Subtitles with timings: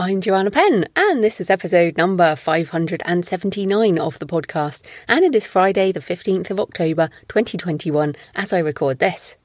[0.00, 4.82] I'm Joanna Penn, and this is episode number 579 of the podcast.
[5.06, 9.36] And it is Friday, the 15th of October, 2021, as I record this.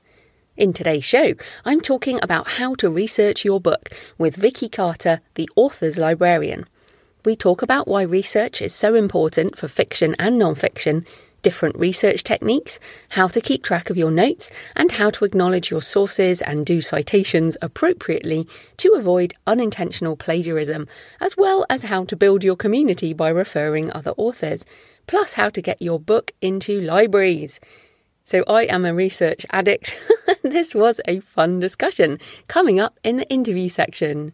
[0.55, 1.33] In today's show,
[1.65, 6.67] I'm talking about how to research your book with Vikki Carter, the author's librarian.
[7.25, 11.03] We talk about why research is so important for fiction and non fiction
[11.45, 15.79] different research techniques, how to keep track of your notes, and how to acknowledge your
[15.79, 20.87] sources and do citations appropriately to avoid unintentional plagiarism,
[21.21, 24.65] as well as how to build your community by referring other authors,
[25.05, 27.59] plus how to get your book into libraries.
[28.23, 29.95] So, I am a research addict.
[30.41, 32.17] this was a fun discussion
[32.47, 34.33] coming up in the interview section.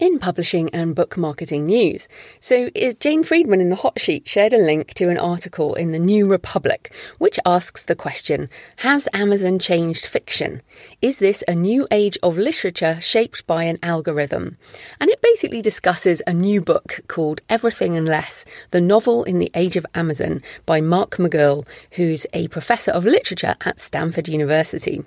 [0.00, 2.08] In publishing and book marketing news.
[2.40, 5.92] So, uh, Jane Friedman in the Hot Sheet shared a link to an article in
[5.92, 10.62] the New Republic, which asks the question Has Amazon changed fiction?
[11.02, 14.56] Is this a new age of literature shaped by an algorithm?
[14.98, 19.50] And it basically discusses a new book called Everything and Less The Novel in the
[19.54, 25.04] Age of Amazon by Mark McGurl, who's a professor of literature at Stanford University.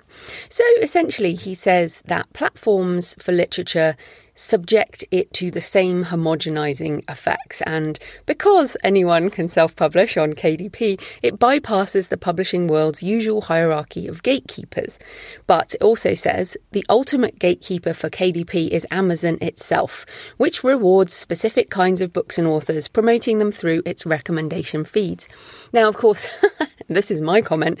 [0.48, 3.96] So, essentially, he says that platforms for literature
[4.34, 7.62] subject it to the same homogenizing effects.
[7.62, 14.06] And because anyone can self publish on KDP, it bypasses the publishing world's usual hierarchy
[14.06, 14.98] of gatekeepers.
[15.46, 20.04] But it also says the ultimate gatekeeper for KDP is Amazon itself,
[20.36, 25.28] which rewards specific kinds of books and authors, promoting them through its recommendation feeds.
[25.72, 26.26] Now, of course,
[26.88, 27.80] this is my comment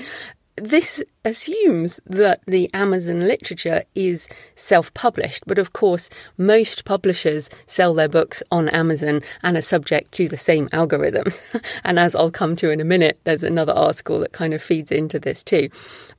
[0.56, 7.94] this assumes that the Amazon literature is self published, but of course, most publishers sell
[7.94, 11.40] their books on Amazon and are subject to the same algorithms.
[11.84, 14.92] and as I'll come to in a minute, there's another article that kind of feeds
[14.92, 15.70] into this too.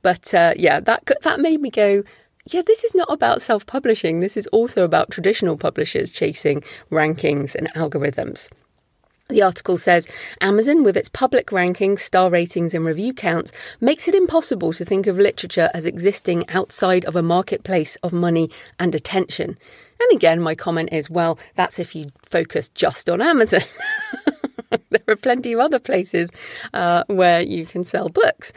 [0.02, 2.02] But uh, yeah, that, that made me go,
[2.48, 4.20] yeah, this is not about self publishing.
[4.20, 8.48] This is also about traditional publishers chasing rankings and algorithms.
[9.28, 10.06] The article says
[10.40, 13.50] Amazon, with its public rankings, star ratings, and review counts,
[13.80, 18.50] makes it impossible to think of literature as existing outside of a marketplace of money
[18.78, 19.58] and attention.
[20.00, 23.62] And again, my comment is well, that's if you focus just on Amazon.
[24.90, 26.30] there are plenty of other places
[26.74, 28.52] uh, where you can sell books.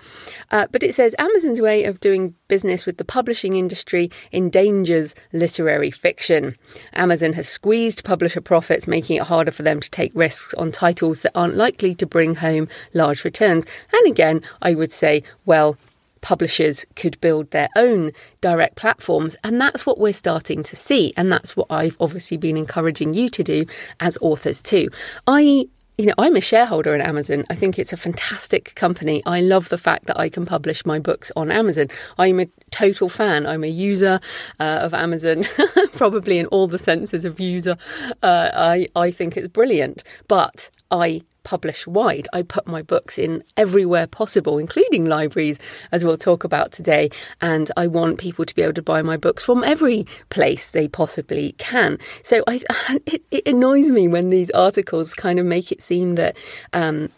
[0.52, 5.92] Uh, but it says Amazon's way of doing business with the publishing industry endangers literary
[5.92, 6.56] fiction.
[6.94, 11.22] Amazon has squeezed publisher profits, making it harder for them to take risks on titles
[11.22, 13.66] that aren't likely to bring home large returns.
[13.94, 15.78] And again, I would say, well,
[16.22, 19.36] publishers could build their own direct platforms.
[19.44, 21.14] And that's what we're starting to see.
[21.18, 23.66] And that's what I've obviously been encouraging you to do
[24.00, 24.90] as authors too.
[25.28, 25.68] I
[26.00, 27.44] you know, I'm a shareholder in Amazon.
[27.50, 29.22] I think it's a fantastic company.
[29.26, 31.88] I love the fact that I can publish my books on Amazon.
[32.18, 33.46] I'm a total fan.
[33.46, 34.22] I'm a user
[34.62, 35.44] uh, of Amazon,
[35.92, 37.76] probably in all the senses of user.
[38.24, 42.28] Uh, I I think it's brilliant, but I publish wide.
[42.32, 45.58] I put my books in everywhere possible, including libraries,
[45.92, 47.10] as we'll talk about today.
[47.42, 50.88] And I want people to be able to buy my books from every place they
[50.88, 51.98] possibly can.
[52.22, 52.62] So I,
[53.08, 56.38] it, it annoys me when these articles kind of make it seem that
[56.72, 57.10] um,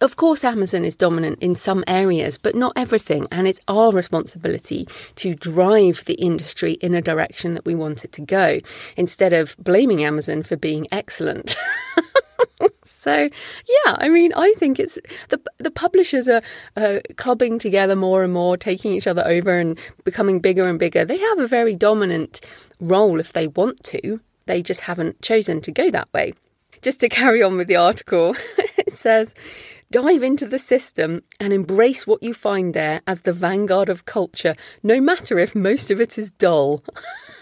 [0.00, 3.28] of course, Amazon is dominant in some areas, but not everything.
[3.30, 8.12] And it's our responsibility to drive the industry in a direction that we want it
[8.12, 8.60] to go
[8.96, 11.54] instead of blaming Amazon for being excellent.
[13.10, 13.28] so
[13.84, 14.98] yeah, I mean, I think it's
[15.28, 16.42] the the publishers are
[16.76, 21.04] uh, clubbing together more and more, taking each other over and becoming bigger and bigger.
[21.04, 22.40] They have a very dominant
[22.80, 24.20] role if they want to.
[24.46, 26.34] They just haven't chosen to go that way.
[26.82, 29.34] Just to carry on with the article, it says.
[29.92, 34.54] Dive into the system and embrace what you find there as the vanguard of culture,
[34.84, 36.84] no matter if most of it is dull.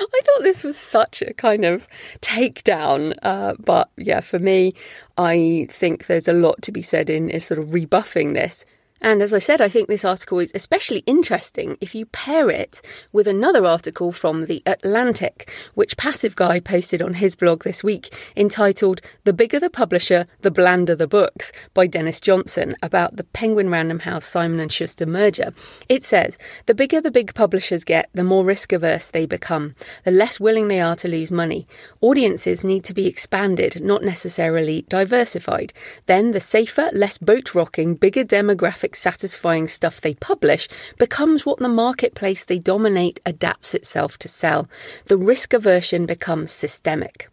[0.00, 1.86] I thought this was such a kind of
[2.20, 3.14] takedown.
[3.22, 4.74] Uh, but yeah, for me,
[5.16, 8.64] I think there's a lot to be said in, in sort of rebuffing this.
[9.00, 12.80] And as I said, I think this article is especially interesting if you pair it
[13.12, 18.14] with another article from The Atlantic, which Passive Guy posted on his blog this week,
[18.36, 23.70] entitled The Bigger the Publisher, the Blander the Books by Dennis Johnson about the Penguin
[23.70, 25.52] Random House Simon & Schuster merger.
[25.88, 30.10] It says, The bigger the big publishers get, the more risk averse they become, the
[30.10, 31.66] less willing they are to lose money.
[32.00, 35.72] Audiences need to be expanded, not necessarily diversified.
[36.06, 40.68] Then the safer, less boat rocking, bigger demographic satisfying stuff they publish
[40.98, 44.68] becomes what the marketplace they dominate adapts itself to sell.
[45.06, 47.28] The risk aversion becomes systemic.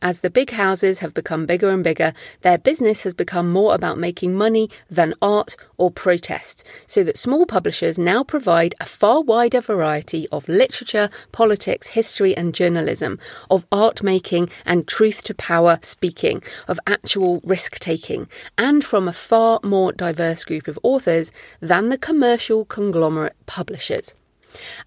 [0.00, 3.98] As the big houses have become bigger and bigger, their business has become more about
[3.98, 9.60] making money than art or protest, so that small publishers now provide a far wider
[9.60, 13.18] variety of literature, politics, history, and journalism,
[13.50, 19.12] of art making and truth to power speaking, of actual risk taking, and from a
[19.12, 24.14] far more diverse group of authors than the commercial conglomerate publishers.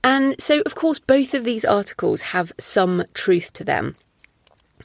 [0.03, 3.95] And so, of course, both of these articles have some truth to them.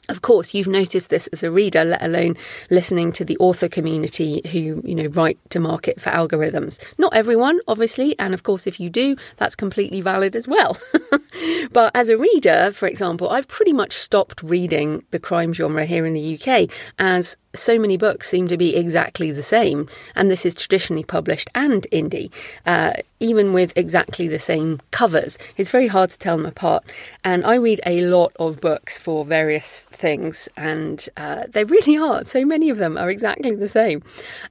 [0.09, 2.37] Of course, you've noticed this as a reader, let alone
[2.69, 6.79] listening to the author community who, you know, write to market for algorithms.
[6.97, 10.77] Not everyone, obviously, and of course, if you do, that's completely valid as well.
[11.73, 16.05] but as a reader, for example, I've pretty much stopped reading the crime genre here
[16.05, 20.45] in the UK as so many books seem to be exactly the same, and this
[20.45, 22.31] is traditionally published and indie,
[22.65, 25.37] uh, even with exactly the same covers.
[25.57, 26.83] It's very hard to tell them apart.
[27.23, 32.25] And I read a lot of books for various things, and uh, they really are.
[32.25, 34.03] So many of them are exactly the same.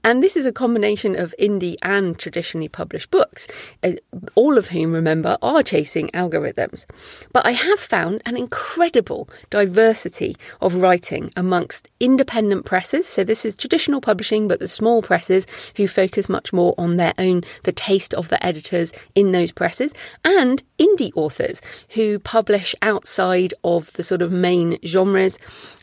[0.02, 3.46] And this is a combination of indie and traditionally published books,
[3.84, 3.92] uh,
[4.34, 6.86] all of whom, remember, are chasing algorithms.
[7.32, 13.12] But I have found an incredible diversity of writing amongst independent presses presses.
[13.12, 15.46] So this is traditional publishing, but the small presses
[15.76, 19.92] who focus much more on their own, the taste of the editors in those presses,
[20.24, 25.38] and indie authors who publish outside of the sort of main genres.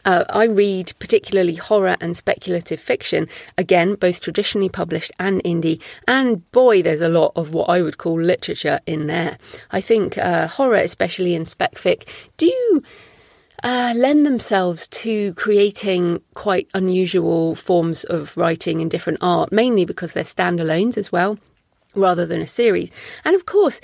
[0.05, 5.79] Uh, I read particularly horror and speculative fiction, again, both traditionally published and indie.
[6.07, 9.37] And boy, there's a lot of what I would call literature in there.
[9.71, 12.05] I think uh, horror, especially in spec fic,
[12.37, 12.83] do
[13.63, 20.13] uh, lend themselves to creating quite unusual forms of writing and different art, mainly because
[20.13, 21.39] they're standalones as well,
[21.95, 22.91] rather than a series.
[23.23, 23.79] And of course,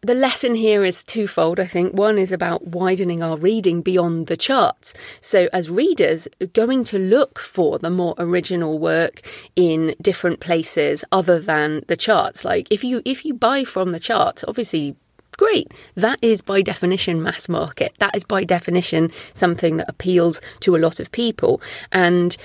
[0.00, 1.92] the lesson here is twofold, I think.
[1.92, 4.94] One is about widening our reading beyond the charts.
[5.20, 9.22] So, as readers, going to look for the more original work
[9.56, 12.44] in different places other than the charts.
[12.44, 14.94] Like if you if you buy from the charts, obviously
[15.38, 15.72] Great.
[15.94, 17.94] That is by definition mass market.
[18.00, 21.62] That is by definition something that appeals to a lot of people.
[21.92, 22.36] And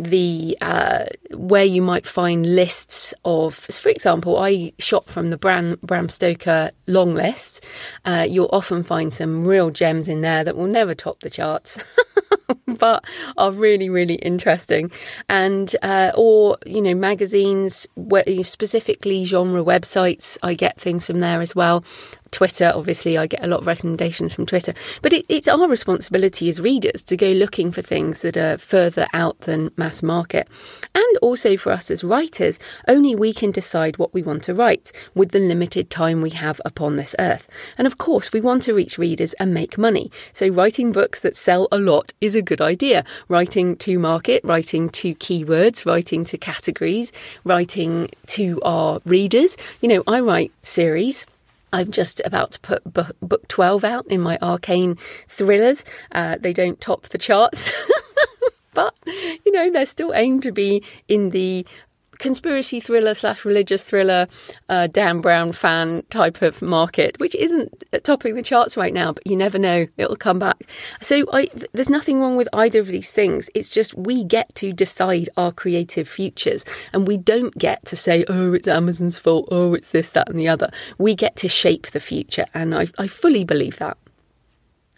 [0.00, 1.04] the uh,
[1.34, 6.72] where you might find lists of, for example, I shop from the Bram, Bram Stoker
[6.88, 7.64] long list.
[8.04, 11.78] Uh, you'll often find some real gems in there that will never top the charts.
[12.66, 13.04] but
[13.36, 14.90] are really really interesting
[15.28, 17.86] and uh, or you know magazines
[18.42, 21.84] specifically genre websites i get things from there as well
[22.32, 24.74] Twitter, obviously, I get a lot of recommendations from Twitter.
[25.02, 29.06] But it, it's our responsibility as readers to go looking for things that are further
[29.12, 30.48] out than mass market.
[30.94, 32.58] And also for us as writers,
[32.88, 36.60] only we can decide what we want to write with the limited time we have
[36.64, 37.46] upon this earth.
[37.76, 40.10] And of course, we want to reach readers and make money.
[40.32, 43.04] So writing books that sell a lot is a good idea.
[43.28, 47.12] Writing to market, writing to keywords, writing to categories,
[47.44, 49.56] writing to our readers.
[49.82, 51.26] You know, I write series
[51.72, 55.84] I'm just about to put book, book 12 out in my ARKANE thrillers.
[56.12, 57.72] Uh, they don't top the charts.
[58.74, 61.66] but you know they're still aimed to be in the
[62.22, 64.28] conspiracy thriller slash religious thriller,
[64.68, 69.26] uh, Dan Brown fan type of market, which isn't topping the charts right now, but
[69.26, 70.62] you never know, it'll come back.
[71.02, 73.50] So I, there's nothing wrong with either of these things.
[73.56, 78.24] It's just we get to decide our creative futures and we don't get to say,
[78.28, 80.70] oh, it's Amazon's fault, oh, it's this, that, and the other.
[80.98, 82.46] We get to shape the future.
[82.54, 83.98] And I, I fully believe that.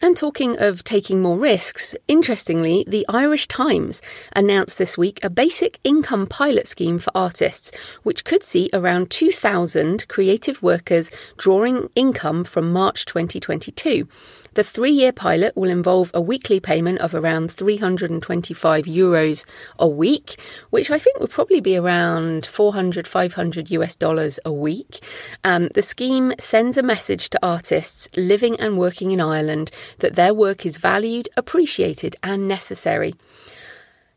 [0.02, 4.02] And talking of taking more risks, interestingly, the Irish Times
[4.34, 7.70] announced this week a basic income pilot scheme for artists,
[8.02, 14.08] which could see around 2,000 creative workers drawing income from March 2022.
[14.54, 19.44] The three year pilot will involve a weekly payment of around 325 euros
[19.80, 20.38] a week,
[20.70, 25.02] which I think would probably be around 400, 500 US dollars a week.
[25.42, 30.32] Um, the scheme sends a message to artists living and working in Ireland that their
[30.32, 33.14] work is valued, appreciated, and necessary.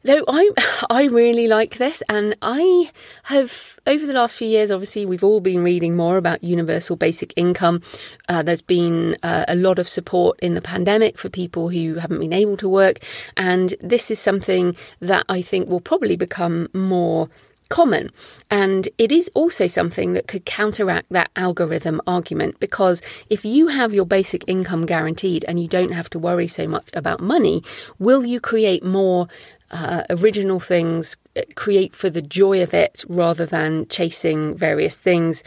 [0.08, 0.50] No, I
[0.90, 2.92] I really like this, and I
[3.24, 4.72] have over the last few years.
[4.72, 7.82] Obviously, we've all been reading more about universal basic income.
[8.30, 12.22] Uh, there's been uh, a lot of support in the pandemic for people who haven't
[12.22, 13.00] been able to work,
[13.36, 17.28] and this is something that I think will probably become more
[17.70, 18.10] common.
[18.50, 23.94] And it is also something that could counteract that algorithm argument because if you have
[23.94, 27.64] your basic income guaranteed and you don't have to worry so much about money,
[28.00, 29.28] will you create more
[29.72, 35.44] uh, original things, uh, create for the joy of it rather than chasing various things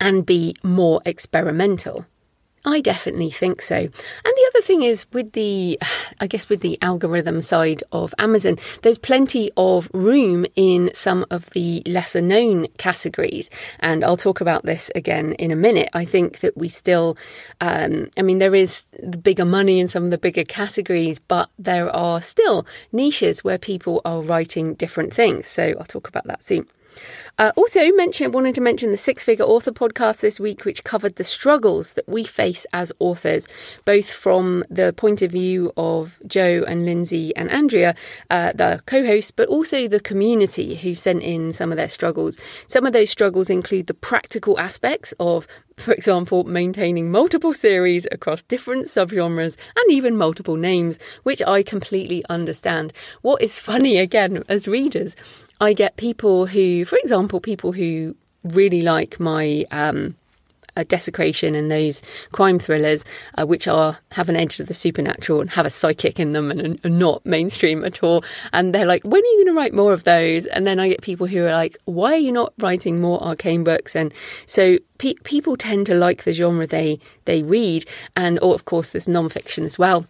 [0.00, 2.06] and be more experimental?
[2.66, 3.76] I definitely think so.
[3.76, 3.90] And
[4.24, 5.78] the other thing is with the,
[6.20, 11.50] I guess, with the algorithm side of Amazon, there's plenty of room in some of
[11.50, 13.50] the lesser known categories.
[13.80, 15.90] And I'll talk about this again in a minute.
[15.92, 17.18] I think that we still,
[17.60, 21.50] um, I mean, there is the bigger money in some of the bigger categories, but
[21.58, 25.46] there are still niches where people are writing different things.
[25.46, 26.66] So I'll talk about that soon.
[27.38, 31.16] Uh, also, mention wanted to mention the Six Figure Author podcast this week, which covered
[31.16, 33.48] the struggles that we face as authors,
[33.84, 37.94] both from the point of view of Joe and Lindsay and Andrea,
[38.30, 42.38] uh, the co-hosts, but also the community who sent in some of their struggles.
[42.68, 48.42] Some of those struggles include the practical aspects of for example, maintaining multiple series across
[48.42, 52.92] different subgenres and even multiple names, which I completely understand.
[53.22, 55.16] What is funny again as readers
[55.60, 60.16] I get people who, for example, people who really like my um,
[60.76, 63.04] uh, desecration and those crime thrillers,
[63.38, 66.50] uh, which are have an edge of the supernatural and have a psychic in them
[66.50, 68.24] and are not mainstream at all.
[68.52, 70.46] And they're like, when are you going to write more of those?
[70.46, 73.64] And then I get people who are like, why are you not writing more ARKANE
[73.64, 73.94] books?
[73.94, 74.12] And
[74.46, 78.90] so pe- people tend to like the genre they they read, and or of course
[78.90, 80.06] there's nonfiction as well.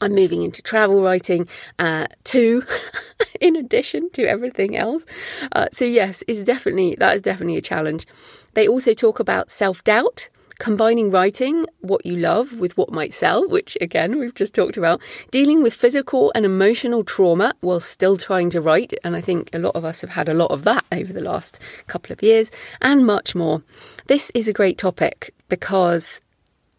[0.00, 2.64] I'm moving into travel writing uh, too,
[3.40, 5.06] in addition to everything else.
[5.52, 8.06] Uh, so yes, it's definitely that is definitely a challenge.
[8.54, 10.28] They also talk about self doubt,
[10.58, 15.00] combining writing what you love with what might sell, which again we've just talked about,
[15.30, 19.58] dealing with physical and emotional trauma while still trying to write, and I think a
[19.58, 22.50] lot of us have had a lot of that over the last couple of years,
[22.80, 23.62] and much more.
[24.06, 26.22] This is a great topic because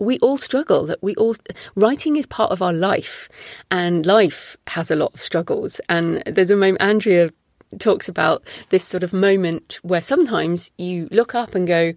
[0.02, 1.36] we all struggle that we all
[1.76, 3.30] writing is part of our life
[3.70, 5.80] and life has a lot of struggles.
[5.90, 7.30] And there's a moment andrea
[7.78, 11.94] talks about this sort of moment where sometimes you look up and go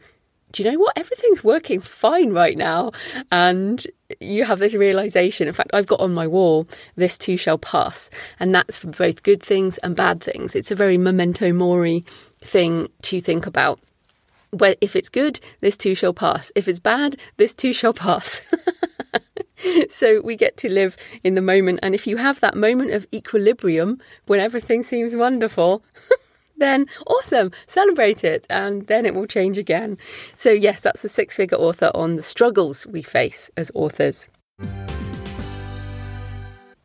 [0.53, 0.97] do you know what?
[0.97, 2.93] Everything's working fine right now.
[3.33, 3.85] And
[4.21, 8.11] you have this realization in fact i've got on my wall this too shall pass.
[8.39, 10.55] And that's for both good things and bad things.
[10.55, 12.05] It's a very memento mori
[12.43, 13.81] thing to think about
[14.55, 16.53] well, if it's good, this too shall pass.
[16.55, 18.41] If it's bad, this too shall pass.
[19.89, 21.81] so we get to live in the moment.
[21.83, 25.83] And if you have that moment of equilibrium when everything seems wonderful,
[26.57, 29.99] then awesome, celebrate it, and then it will change again.
[30.35, 34.29] So, yes, that's the six figure author on the struggles we face as authors.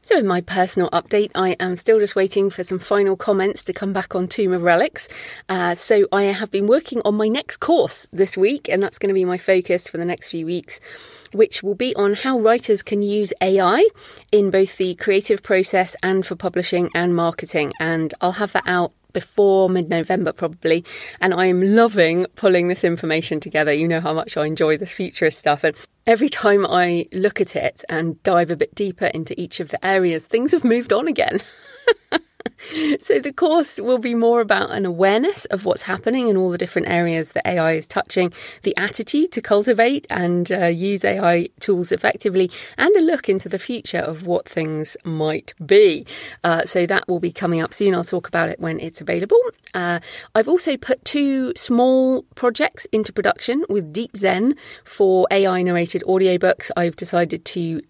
[0.10, 3.74] So, in my personal update, I am still just waiting for some final comments to
[3.74, 5.08] come back on Tomb of Relics.
[5.48, 9.10] Uh, so, I have been working on my next course this week, and that's going
[9.10, 10.80] to be my focus for the next few weeks,
[11.32, 13.88] which will be on how writers can use AI
[14.32, 17.72] in both the creative process and for publishing and marketing.
[17.80, 20.86] And I'll have that out before mid November, probably.
[21.20, 23.74] And I am loving pulling this information together.
[23.74, 25.64] You know how much I enjoy this futurist stuff.
[25.64, 25.76] And
[26.08, 29.86] every time I look at it and dive a bit deeper into each of the
[29.86, 31.40] areas, things have moved on again.
[33.00, 36.58] so the course will be more about an awareness of what's happening in all the
[36.58, 41.92] different areas that AI is touching, the attitude to cultivate and uh, use AI tools
[41.92, 46.06] effectively, and a look into the future of what things might be.
[46.44, 47.94] Uh, so that will be coming up soon.
[47.96, 49.40] I'll talk about it when it's available.
[49.74, 50.00] Uh,
[50.36, 56.72] I've also put two small projects into production with DeepZen for AI narrated audiobooks.
[56.76, 57.82] I've decided to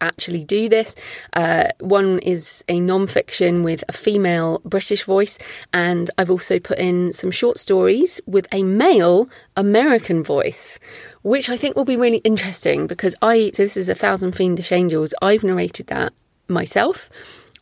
[0.00, 0.94] actually do this.
[1.32, 5.38] Uh, one is a non-fiction with a female British voice,
[5.72, 10.78] and I've also put in some short stories with a male American voice,
[11.22, 13.50] which I think will be really interesting because I.
[13.54, 15.14] So this is a thousand fiendish angels.
[15.20, 16.12] I've narrated that
[16.48, 17.10] myself,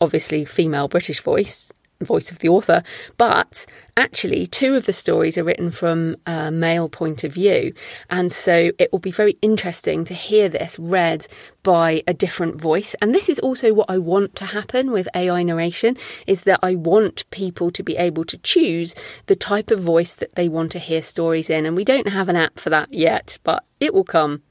[0.01, 1.71] obviously female British voice
[2.05, 2.83] voice of the author,
[3.17, 7.73] but actually, two of the stories are written from a male point of view.
[8.11, 11.27] And so it will be very interesting to hear this read
[11.63, 12.95] by a different voice.
[13.01, 15.97] And this is also what I want to happen with AI narration
[16.27, 18.95] is that I want people to be able to choose
[19.27, 21.67] the type of voice that they want to hear stories in.
[21.67, 24.43] And we don't have an app for that yet, but it will come.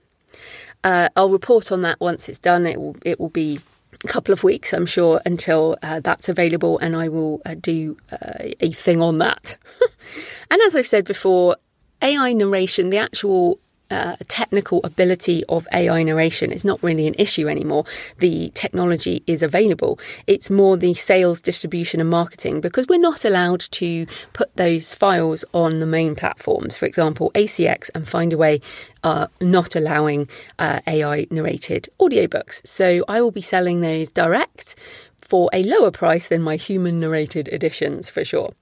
[0.83, 2.65] Uh, I'll report on that once it's done.
[2.65, 3.60] It will it will be
[4.07, 8.50] couple of weeks, I'm sure, until uh, that's available, and I will uh, do uh,
[8.60, 9.57] a thing on that.
[10.51, 11.57] and as I've said before,
[12.01, 13.60] AI narration, the actual
[13.90, 17.86] uh, technical ability of AI narration is not really an issue anymore.
[18.20, 20.00] The technology is available.
[20.25, 25.46] It's more the sales, distribution, and marketing because we're not allowed to put those files
[25.54, 26.75] on the main platforms.
[26.75, 28.62] For example, ACX and Findaway
[29.04, 32.66] are not allowing uh, AI narrated audiobooks.
[32.66, 34.75] So I will be selling those direct
[35.18, 38.54] for a lower price than my human narrated editions for sure.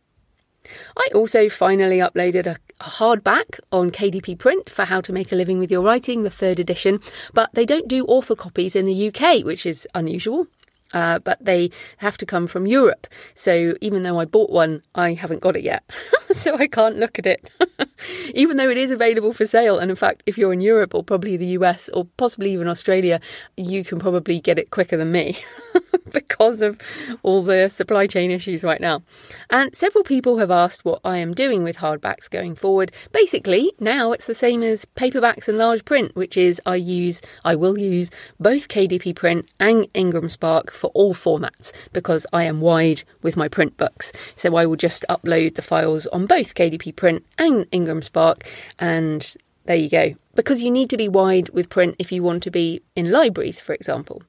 [0.98, 5.60] I also finally uploaded a, hardback on KDP Print for How to Make a Living
[5.60, 7.00] with Your Writing, the third edition,
[7.34, 10.48] but they don't do author copies in the UK, which is unusual.
[10.94, 13.08] Uh, but they have to come from Europe.
[13.34, 15.84] So even though I bought one, I haven't got it yet.
[16.34, 17.50] so I can't look at it.
[18.34, 19.80] even though it is available for sale.
[19.80, 23.20] And in fact, if you're in Europe or probably the US or possibly even Australia,
[23.58, 25.38] you can probably get it quicker than me.
[26.12, 26.80] because of
[27.24, 29.02] all the supply chain issues right now.
[29.50, 32.92] And several people have asked what I am doing with hardbacks going forward.
[33.12, 37.56] Basically, now it's the same as paperbacks and large print, which is I use I
[37.56, 43.04] will use both KDP print and Ingram Spark for all formats because I am wide
[43.22, 44.12] with my print books.
[44.36, 48.44] So I will just upload the files on both KDP print and Ingram Spark
[48.80, 49.36] and
[49.66, 50.16] there you go.
[50.34, 53.62] Because you need to be wide with print if you want to be in libraries,
[53.62, 54.24] for example.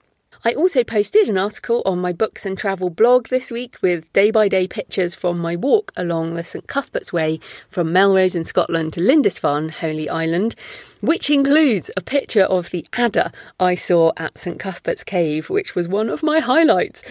[0.44, 4.32] I also posted an article on my books and travel blog this week with day
[4.32, 8.92] by day pictures from my walk along the St Cuthbert's Way from Melrose in Scotland
[8.94, 10.56] to Lindisfarne, Holy Island,
[11.00, 13.30] which includes a picture of the adder
[13.60, 17.04] I saw at St Cuthbert's Cave, which was one of my highlights.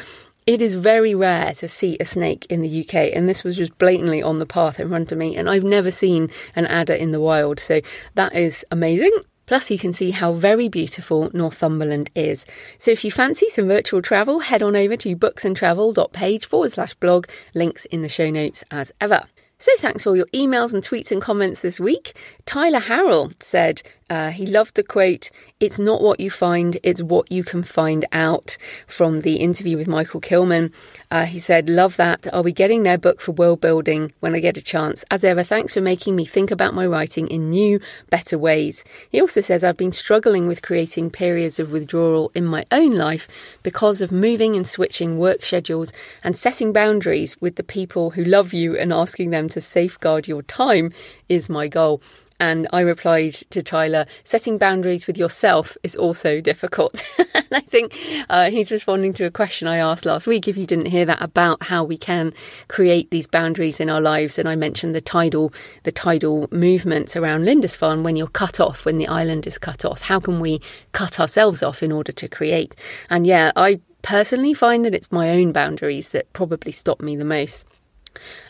[0.46, 3.78] It is very rare to see a snake in the UK, and this was just
[3.78, 5.38] blatantly on the path in front of me.
[5.38, 7.80] And I've never seen an adder in the wild, so
[8.16, 9.14] that is amazing.
[9.52, 12.46] Plus, you can see how very beautiful Northumberland is.
[12.80, 17.28] So, if you fancy some virtual travel, head on over to booksandtravel.page forward slash blog,
[17.54, 19.26] links in the show notes as ever.
[19.60, 22.16] So, thanks for all your emails and tweets and comments this week.
[22.46, 23.82] Tyler Harrell said,
[24.12, 28.06] uh, he loved the quote, It's not what you find, it's what you can find
[28.12, 30.74] out, from the interview with Michael Kilman.
[31.10, 32.28] Uh, he said, Love that.
[32.34, 35.06] I'll be getting their book for world building when I get a chance.
[35.10, 38.84] As ever, thanks for making me think about my writing in new, better ways.
[39.10, 43.30] He also says, I've been struggling with creating periods of withdrawal in my own life
[43.64, 48.52] because of moving and switching work schedules and setting boundaries with the people who love
[48.52, 50.92] you and asking them to safeguard your time
[51.30, 52.02] is my goal.
[52.42, 57.04] And I replied to Tyler, setting boundaries with yourself is also difficult.
[57.20, 57.96] and I think
[58.32, 61.22] uh, he's responding to a question I asked last week, if you didn't hear that,
[61.22, 62.34] about how we can
[62.68, 64.40] create these boundaries in our lives.
[64.40, 68.98] And I mentioned the tidal, the tidal movements around Lindisfarne when you're cut off, when
[68.98, 70.02] the island is cut off.
[70.02, 70.62] How can we
[70.94, 72.76] cut ourselves off in order to create?
[73.12, 77.24] And yeah, I personally find that it's my own boundaries that probably stop me the
[77.24, 77.66] most.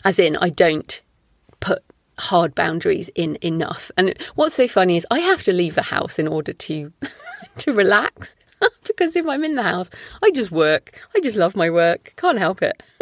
[0.02, 1.02] As in, I don't
[2.18, 3.90] hard boundaries in enough.
[3.96, 6.92] And what's so funny is I have to leave the house in order to
[7.58, 8.36] to relax
[8.86, 9.90] because if I'm in the house,
[10.22, 10.98] I just work.
[11.14, 12.14] I just love my work.
[12.16, 12.82] Can't help it.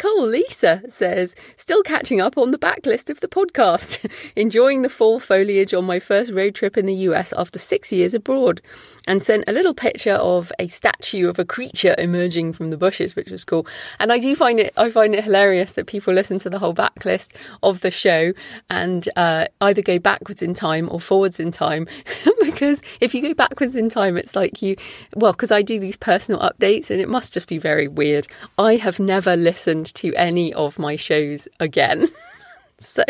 [0.00, 5.18] Nicole Lisa says, still catching up on the backlist of the podcast, enjoying the fall
[5.18, 8.62] foliage on my first road trip in the US after six years abroad,
[9.08, 13.16] and sent a little picture of a statue of a creature emerging from the bushes,
[13.16, 13.66] which was cool.
[13.98, 16.74] And I do find it, I find it hilarious that people listen to the whole
[16.74, 17.34] backlist
[17.64, 18.34] of the show
[18.70, 21.88] and uh, either go backwards in time or forwards in time,
[22.42, 24.76] because if you go backwards in time, it's like you,
[25.16, 28.28] well, because I do these personal updates and it must just be very weird.
[28.58, 32.08] I have never listened to any of my shows again.
[32.80, 33.04] so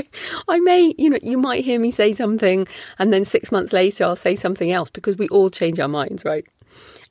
[0.48, 2.66] I may, you know, you might hear me say something
[2.98, 6.24] and then six months later I'll say something else because we all change our minds,
[6.24, 6.46] right?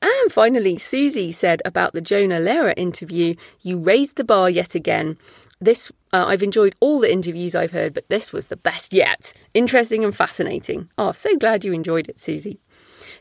[0.01, 5.17] And finally, Susie said about the Jonah Lehrer interview, you raised the bar yet again.
[5.59, 9.33] This, uh, I've enjoyed all the interviews I've heard, but this was the best yet.
[9.55, 10.89] Interesting and fascinating.
[10.99, 12.59] Oh, so glad you enjoyed it, Susie.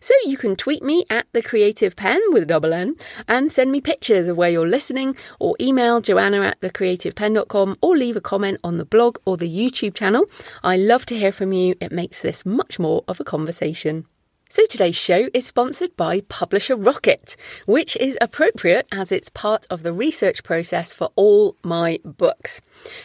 [0.00, 2.96] So you can tweet me at the Creative pen with a double N
[3.28, 8.16] and send me pictures of where you're listening or email joanna at thecreativepenn.com or leave
[8.16, 10.26] a comment on the blog or the YouTube channel.
[10.62, 11.74] I love to hear from you.
[11.80, 14.06] It makes this much more of a conversation.
[14.48, 19.82] So today's show is sponsored by Publisher Rocket, which is appropriate as it's part of
[19.82, 22.60] the research process for all my books.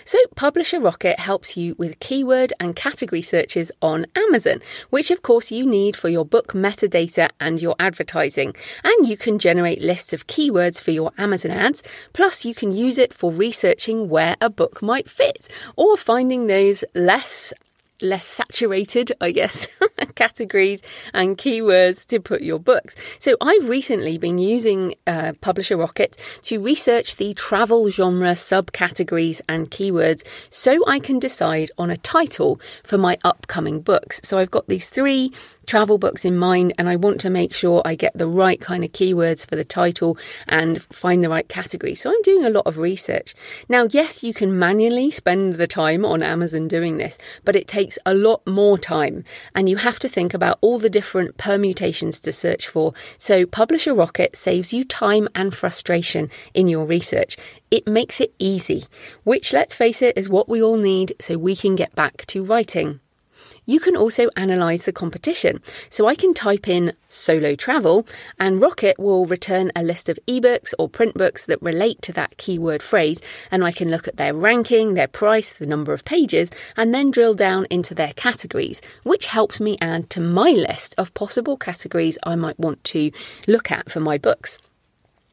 [0.06, 5.50] So Publisher Rocket helps you with keyword and category searches on Amazon, which of course
[5.50, 8.54] you need for your book metadata and your advertising.
[8.84, 11.82] And you can generate lists of keywords for your Amazon ads,
[12.14, 16.84] plus you can use it for researching where a book might fit or finding those
[16.94, 17.52] less
[18.02, 19.68] less saturated, I guess,
[20.16, 20.82] categories
[21.14, 22.96] and keywords to put your books.
[23.20, 29.70] So I've recently been using uh, Publisher Rocket to research the travel genre subcategories and
[29.70, 34.22] keywords so I can decide on a title for my upcoming books.
[34.24, 35.32] So I've got these three
[35.72, 38.84] travel books in mind and I want to make sure I get the right kind
[38.84, 41.96] of keywords for the title and find the right category.
[41.96, 43.34] So I'm doing a lot of research.
[43.70, 47.98] Now, yes, you can manually spend the time on Amazon doing this, but it takes
[48.06, 49.24] a lot more time
[49.56, 52.94] and you have to think about all the different permutations to search for.
[53.18, 57.38] So Publisher Rocket saves you time and frustration in your research.
[57.72, 58.88] It makes it easy,
[59.24, 62.44] which, let's face it, is what we all need so we can get back to
[62.44, 63.00] writing.
[63.72, 65.62] You can also analyze the competition.
[65.90, 68.06] So I can type in solo travel
[68.38, 72.36] and Rocket will return a list of ebooks or print books that relate to that
[72.36, 73.22] keyword phrase.
[73.50, 77.12] And I can look at their ranking, their price, the number of pages, and then
[77.12, 82.18] drill down into their categories, which helps me add to my list of possible categories
[82.24, 83.10] I might want to
[83.48, 84.60] look at for my books.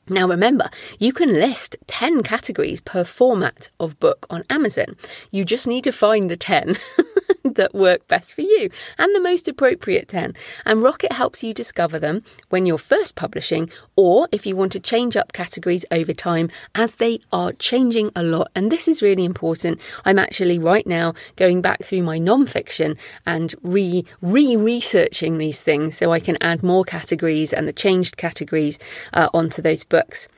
[0.09, 0.71] Now remember,
[1.01, 4.97] you can list 10 categories per format of book on Amazon.
[5.33, 6.77] You just need to find the 10
[7.45, 10.35] that work best for you and the most appropriate 10.
[10.65, 14.81] And Rocket helps you discover them when you're first publishing or if you want to
[14.81, 18.51] change up categories over time as they are changing a lot.
[18.55, 19.81] And this is really important.
[20.05, 22.97] I'm actually right now going back through my non-fiction
[23.27, 28.17] and re re researching these things so I can add more categories and the changed
[28.17, 28.79] categories
[29.13, 30.29] uh, onto those books.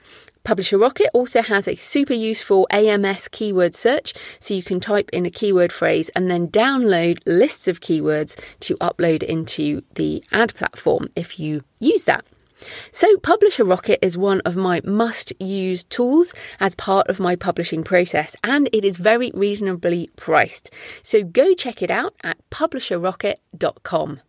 [0.43, 5.27] Publisher Rocket also has a super useful AMS keyword search, so you can type in
[5.27, 11.09] a keyword phrase and then download lists of keywords to upload into the ad platform
[11.15, 12.25] if you use that.
[12.93, 17.83] So, Publisher Rocket is one of my must use tools as part of my publishing
[17.83, 20.71] process, and it is very reasonably priced.
[21.03, 24.21] So, go check it out at publisherrocket.com.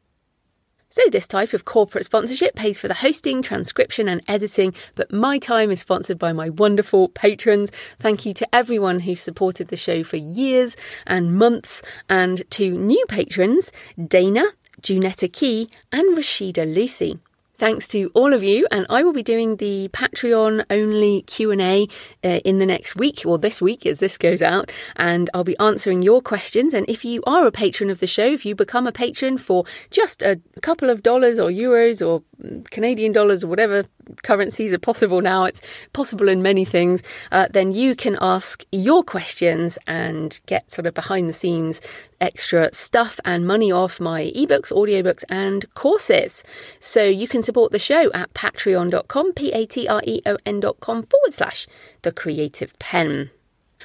[0.93, 5.39] So, this type of corporate sponsorship pays for the hosting, transcription, and editing, but my
[5.39, 7.71] time is sponsored by my wonderful patrons.
[7.97, 10.75] Thank you to everyone who supported the show for years
[11.07, 13.71] and months, and to new patrons
[14.05, 14.43] Dana,
[14.81, 17.19] Junetta Key, and Rashida Lucy.
[17.61, 21.61] Thanks to all of you, and I will be doing the Patreon only Q and
[21.61, 21.87] A
[22.23, 25.59] uh, in the next week or this week as this goes out, and I'll be
[25.59, 26.73] answering your questions.
[26.73, 29.63] And if you are a patron of the show, if you become a patron for
[29.91, 32.23] just a couple of dollars or euros or
[32.71, 33.85] Canadian dollars or whatever
[34.23, 35.61] currencies are possible now, it's
[35.93, 40.93] possible in many things, uh, then you can ask your questions and get sort of
[40.93, 41.81] behind the scenes
[42.19, 46.43] extra stuff and money off my ebooks, audiobooks, and courses.
[46.79, 51.03] So you can support the show at patreon.com, P A T R E O N.com
[51.03, 51.67] forward slash
[52.03, 53.31] the creative pen.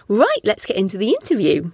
[0.09, 1.73] Right, let's get into the interview.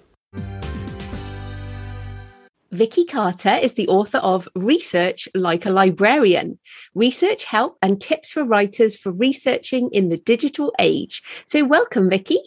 [2.72, 6.58] Vikki Carter is the author of Research Like a Librarian
[6.94, 11.22] Research Help and Tips for Writers for Researching in the Digital Age.
[11.44, 12.38] So, welcome, Vikki.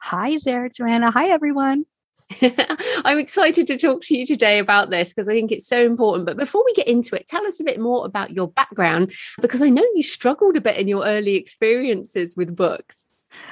[0.00, 1.10] Hi there, Joanna.
[1.10, 1.84] Hi, everyone.
[3.04, 6.24] I'm excited to talk to you today about this because I think it's so important.
[6.24, 9.60] But before we get into it, tell us a bit more about your background because
[9.60, 13.08] I know you struggled a bit in your early experiences with books.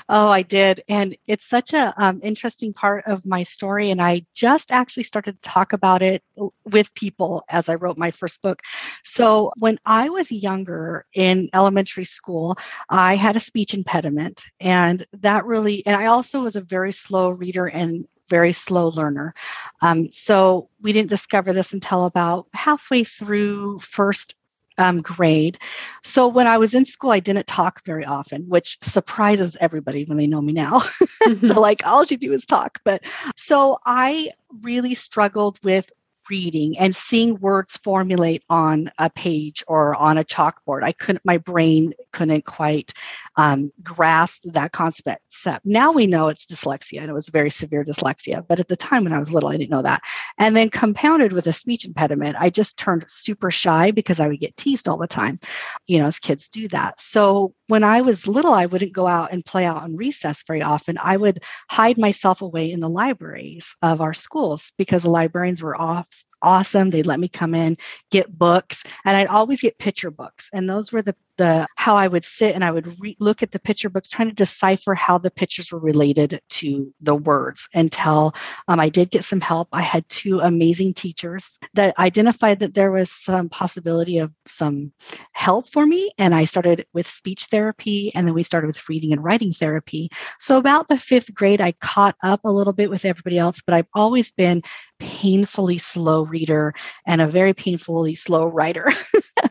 [0.08, 0.82] Oh, I did.
[0.88, 3.90] And it's such a um, interesting part of my story.
[3.90, 6.22] And I just actually started to talk about it
[6.64, 8.62] with people as I wrote my first book.
[9.02, 12.56] So when I was younger in elementary school,
[12.88, 14.44] I had a speech impediment.
[14.60, 19.34] And that really, and I also was a very slow reader and very slow learner.
[19.82, 24.34] Um, so we didn't discover this until about halfway through first
[24.82, 25.58] um, grade.
[26.02, 30.18] So when I was in school, I didn't talk very often, which surprises everybody when
[30.18, 30.82] they know me now.
[31.22, 31.46] Mm-hmm.
[31.46, 32.80] so like all you do is talk.
[32.84, 33.04] But
[33.36, 35.88] so I really struggled with
[36.30, 40.82] reading and seeing words formulate on a page or on a chalkboard.
[40.82, 42.92] I couldn't, my brain couldn't quite
[43.36, 45.22] um, grasp that concept.
[45.64, 48.44] Now we know it's dyslexia and it was very severe dyslexia.
[48.46, 50.02] But at the time when I was little, I didn't know that.
[50.38, 54.40] And then compounded with a speech impediment, I just turned super shy because I would
[54.40, 55.40] get teased all the time,
[55.86, 57.00] you know, as kids do that.
[57.00, 60.62] So when I was little, I wouldn't go out and play out on recess very
[60.62, 60.98] often.
[61.00, 65.80] I would hide myself away in the libraries of our schools because the librarians were
[65.80, 66.90] off that awesome.
[66.90, 67.76] They'd let me come in,
[68.10, 70.50] get books, and I'd always get picture books.
[70.52, 73.50] And those were the the how I would sit and I would re- look at
[73.50, 77.68] the picture books, trying to decipher how the pictures were related to the words.
[77.74, 78.34] Until
[78.68, 82.92] um, I did get some help, I had two amazing teachers that identified that there
[82.92, 84.92] was some possibility of some
[85.32, 89.12] help for me, and I started with speech therapy, and then we started with reading
[89.12, 90.10] and writing therapy.
[90.38, 93.74] So about the fifth grade, I caught up a little bit with everybody else, but
[93.74, 94.62] I've always been
[95.02, 96.74] painfully slow reader
[97.06, 98.90] and a very painfully slow writer.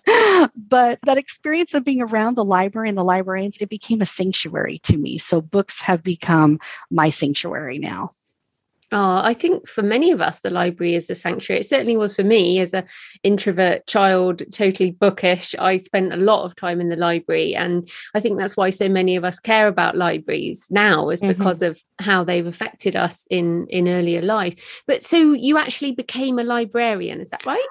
[0.55, 4.79] but that experience of being around the library and the librarians, it became a sanctuary
[4.79, 5.17] to me.
[5.17, 8.11] So books have become my sanctuary now.
[8.93, 11.61] Oh, I think for many of us, the library is a sanctuary.
[11.61, 12.85] It certainly was for me as an
[13.23, 15.55] introvert child, totally bookish.
[15.57, 17.55] I spent a lot of time in the library.
[17.55, 21.29] And I think that's why so many of us care about libraries now, is mm-hmm.
[21.29, 24.83] because of how they've affected us in, in earlier life.
[24.87, 27.65] But so you actually became a librarian, is that right?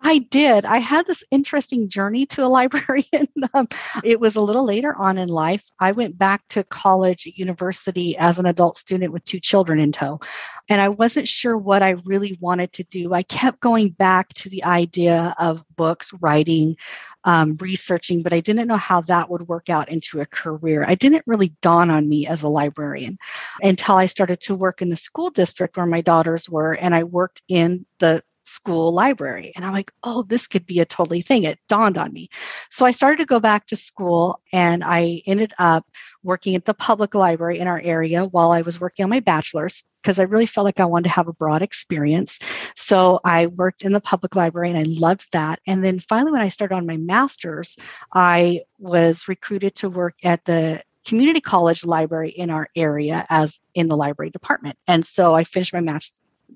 [0.00, 0.64] I did.
[0.64, 3.26] I had this interesting journey to a librarian.
[3.54, 3.66] um,
[4.04, 5.64] it was a little later on in life.
[5.80, 10.20] I went back to college, university as an adult student with two children in tow.
[10.68, 13.14] And I wasn't sure what I really wanted to do.
[13.14, 16.76] I kept going back to the idea of books, writing,
[17.24, 20.84] um, researching, but I didn't know how that would work out into a career.
[20.86, 23.18] I didn't really dawn on me as a librarian
[23.60, 27.02] until I started to work in the school district where my daughters were, and I
[27.02, 29.52] worked in the school library.
[29.56, 31.44] And I'm like, oh, this could be a totally thing.
[31.44, 32.30] It dawned on me.
[32.70, 35.86] So I started to go back to school and I ended up
[36.22, 39.84] working at the public library in our area while I was working on my bachelor's
[40.02, 42.38] because I really felt like I wanted to have a broad experience.
[42.76, 45.58] So I worked in the public library and I loved that.
[45.66, 47.76] And then finally, when I started on my master's,
[48.14, 53.88] I was recruited to work at the community college library in our area as in
[53.88, 54.78] the library department.
[54.86, 55.98] And so I finished my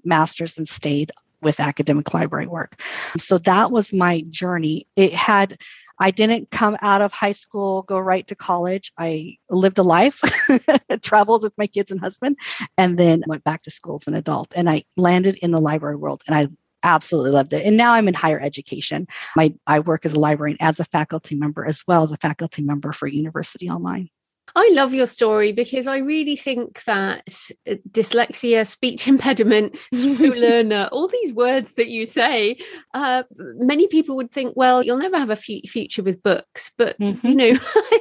[0.04, 1.10] master's and stayed
[1.42, 2.80] with academic library work.
[3.18, 4.86] So that was my journey.
[4.96, 5.58] It had
[6.02, 8.90] I didn't come out of high school, go right to college.
[8.96, 10.22] I lived a life,
[11.02, 12.38] traveled with my kids and husband,
[12.78, 14.54] and then went back to school as an adult.
[14.56, 16.48] And I landed in the library world and I
[16.82, 17.66] absolutely loved it.
[17.66, 19.06] And now I'm in higher education.
[19.36, 22.62] My, I work as a librarian as a faculty member as well as a faculty
[22.62, 24.08] member for University Online.
[24.56, 30.88] I love your story because I really think that uh, dyslexia, speech impediment, slow learner,
[30.92, 32.58] all these words that you say,
[32.94, 36.72] uh, many people would think, well, you'll never have a f- future with books.
[36.76, 37.26] But, mm-hmm.
[37.26, 37.50] you know,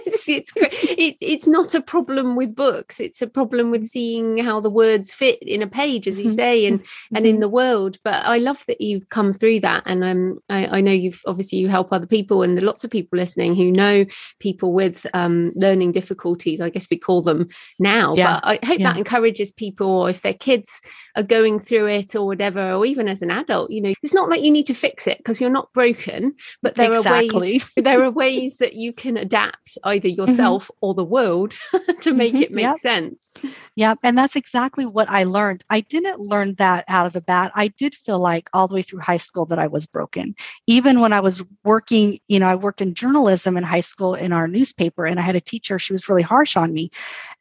[0.06, 3.00] it's, it's, it's, it's not a problem with books.
[3.00, 6.36] It's a problem with seeing how the words fit in a page, as you mm-hmm.
[6.36, 7.16] say, and, mm-hmm.
[7.16, 7.98] and in the world.
[8.04, 9.84] But I love that you've come through that.
[9.86, 12.84] And um, I, I know you've obviously you help other people and there are lots
[12.84, 14.06] of people listening who know
[14.40, 17.48] people with um, learning difficulties difficulties, I guess we call them
[17.78, 18.16] now.
[18.16, 18.40] Yeah.
[18.42, 18.92] But I hope yeah.
[18.92, 20.82] that encourages people, or if their kids
[21.16, 24.30] are going through it or whatever, or even as an adult, you know, it's not
[24.30, 27.30] like you need to fix it because you're not broken, but there exactly.
[27.30, 30.22] are ways there are ways that you can adapt either mm-hmm.
[30.22, 30.86] yourself mm-hmm.
[30.86, 31.56] or the world
[32.02, 32.44] to make mm-hmm.
[32.44, 32.78] it make yep.
[32.78, 33.34] sense.
[33.76, 34.00] Yep.
[34.04, 35.64] And that's exactly what I learned.
[35.70, 37.52] I didn't learn that out of the bat.
[37.56, 40.36] I did feel like all the way through high school that I was broken.
[40.68, 44.34] Even when I was working, you know, I worked in journalism in high school in
[44.34, 46.92] our newspaper, and I had a teacher, she was really harsh on me.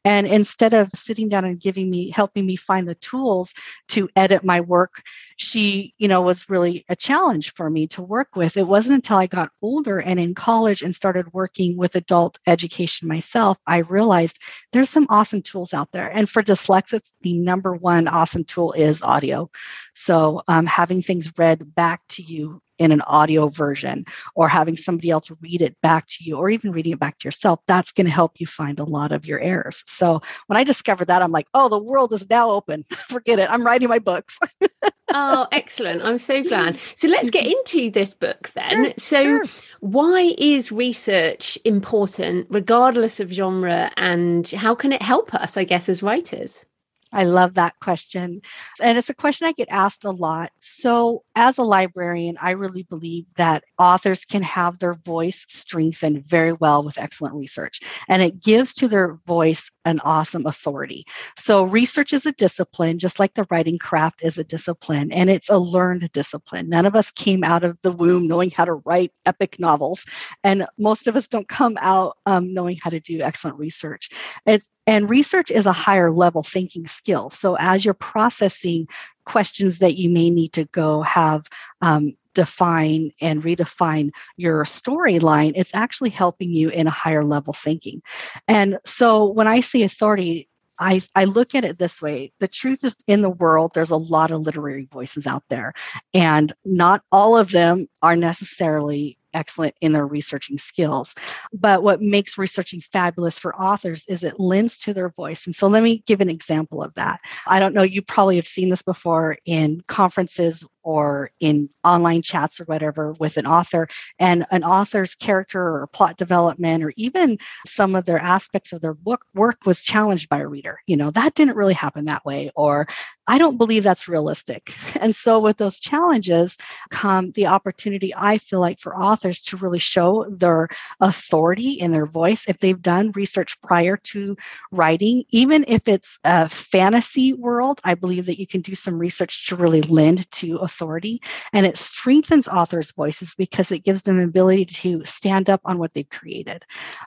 [0.05, 3.53] And instead of sitting down and giving me, helping me find the tools
[3.89, 5.03] to edit my work,
[5.37, 8.57] she, you know, was really a challenge for me to work with.
[8.57, 13.09] It wasn't until I got older and in college and started working with adult education
[13.09, 14.39] myself, I realized
[14.73, 16.09] there's some awesome tools out there.
[16.09, 19.51] And for dyslexics, the number one awesome tool is audio.
[19.95, 25.11] So um, having things read back to you in an audio version or having somebody
[25.11, 28.07] else read it back to you or even reading it back to yourself, that's going
[28.07, 29.85] to help you find a lot of your errors.
[29.87, 32.85] So when I discovered that, I'm like, oh, the world is now open.
[33.09, 33.51] Forget it.
[33.51, 34.39] I'm writing my books.
[35.09, 36.03] oh, excellent.
[36.03, 36.79] I'm so glad.
[36.97, 37.53] So let's get mm-hmm.
[37.53, 38.69] into this book then.
[38.69, 39.45] Sure, so, sure.
[39.81, 45.89] why is research important, regardless of genre, and how can it help us, I guess,
[45.89, 46.67] as writers?
[47.13, 48.43] I love that question.
[48.83, 50.53] And it's a question I get asked a lot.
[50.61, 56.53] So, as a librarian, I really believe that authors can have their voice strengthened very
[56.53, 57.81] well with excellent research.
[58.09, 61.07] And it gives to their voice an awesome authority.
[61.37, 65.49] So, research is a discipline, just like the writing craft is a discipline, and it's
[65.49, 66.69] a learned discipline.
[66.69, 70.05] None of us came out of the womb knowing how to write epic novels,
[70.45, 74.11] and most of us don't come out um, knowing how to do excellent research.
[74.47, 77.29] It's and research is a higher level thinking skill.
[77.29, 78.89] So as you're processing
[79.27, 81.47] questions that you may need to go have
[81.83, 88.01] um, define and redefine your storyline, it's actually helping you in a higher level thinking.
[88.49, 90.49] And so when I see authority,
[90.79, 93.97] I, I look at it this way the truth is in the world, there's a
[93.97, 95.75] lot of literary voices out there,
[96.15, 101.15] and not all of them are necessarily excellent in their researching skills.
[101.53, 105.47] But what makes researching fabulous for authors is it lends to their voice.
[105.47, 107.21] And so let me give an example of that.
[107.47, 112.59] I don't know, you probably have seen this before in conferences or in online chats
[112.63, 113.87] or whatever with an author,
[114.19, 118.95] and an author's character or plot development or even some of their aspects of their
[118.95, 120.81] book work was challenged by a reader.
[120.87, 122.89] You know, that didn't really happen that way, or
[123.27, 124.73] I don't believe that's realistic.
[125.01, 126.57] And so with those challenges
[126.91, 130.69] come the opportunity, I feel like, for authors to really show their
[131.01, 134.37] authority in their voice if they've done research prior to
[134.73, 139.47] writing, even if it's a fantasy world, I believe that you can do some research
[139.49, 141.21] to really lend to authority authority
[141.53, 145.93] and it strengthens authors' voices because it gives them ability to stand up on what
[145.93, 146.65] they've created.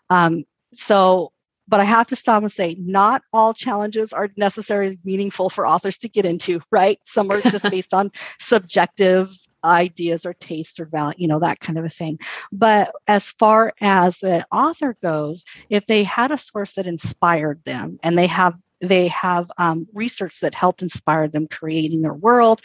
[0.09, 1.31] Um, so
[1.67, 5.97] but I have to stop and say, not all challenges are necessarily meaningful for authors
[5.99, 6.99] to get into, right?
[7.05, 9.31] Some are just based on subjective
[9.63, 12.19] ideas or tastes or value, you know, that kind of a thing.
[12.51, 17.99] But as far as an author goes, if they had a source that inspired them
[18.03, 22.61] and they have they have um, research that helped inspire them creating their world,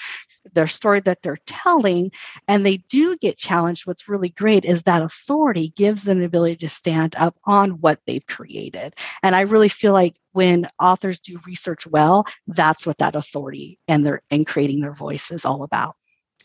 [0.55, 2.11] their story that they're telling,
[2.49, 3.87] and they do get challenged.
[3.87, 8.01] What's really great is that authority gives them the ability to stand up on what
[8.07, 8.95] they've created.
[9.23, 14.05] And I really feel like when authors do research well, that's what that authority and
[14.05, 15.97] their and creating their voice is all about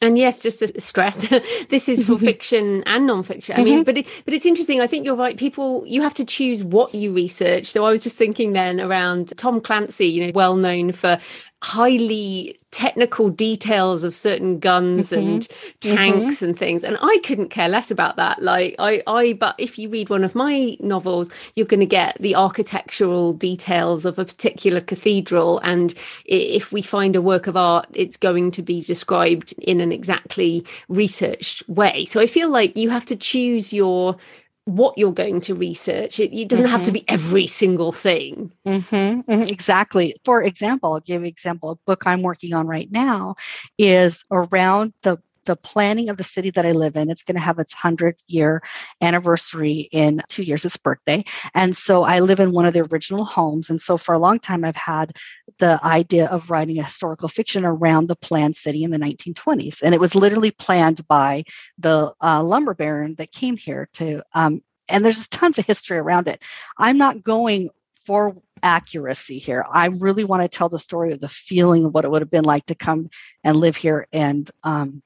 [0.02, 1.28] and yes just to stress
[1.70, 3.84] this is for fiction and non-fiction i mean mm-hmm.
[3.84, 6.94] but it, but it's interesting i think you're right people you have to choose what
[6.94, 10.92] you research so i was just thinking then around tom clancy you know well known
[10.92, 11.20] for
[11.62, 15.28] highly technical details of certain guns mm-hmm.
[15.28, 15.48] and
[15.80, 16.46] tanks mm-hmm.
[16.46, 19.88] and things and i couldn't care less about that like i i but if you
[19.90, 24.82] read one of my novels you're going to get the architectural details of a particular
[24.82, 25.94] cathedral and
[26.26, 30.66] if we find a work of art it's going to be described in an exactly
[30.88, 34.18] researched way so i feel like you have to choose your
[34.66, 36.20] what you're going to research.
[36.20, 36.72] It, it doesn't mm-hmm.
[36.72, 37.06] have to mm-hmm.
[37.06, 38.52] be every single thing.
[38.68, 39.22] Mm-hmm.
[39.32, 39.42] Mm-hmm.
[39.44, 40.16] Exactly.
[40.24, 41.72] For example, I'll give you an example.
[41.72, 43.36] A book I'm working on right now
[43.78, 47.10] is around the the planning of the city that I live in.
[47.10, 48.62] It's going to have its 100th year
[49.02, 51.24] anniversary in two years, its birthday.
[51.54, 53.70] And so I live in one of the original homes.
[53.70, 55.14] And so for a long time, I've had
[55.60, 59.82] the idea of writing a historical fiction around the planned city in the 1920s.
[59.82, 61.44] And it was literally planned by
[61.78, 66.28] the uh, lumber baron that came here to, um, and there's tons of history around
[66.28, 66.42] it.
[66.78, 67.70] I'm not going
[68.06, 69.66] for accuracy here.
[69.72, 72.32] I really want to tell the story of the feeling of what it would have
[72.32, 73.10] been like to come
[73.44, 75.02] and live here and um,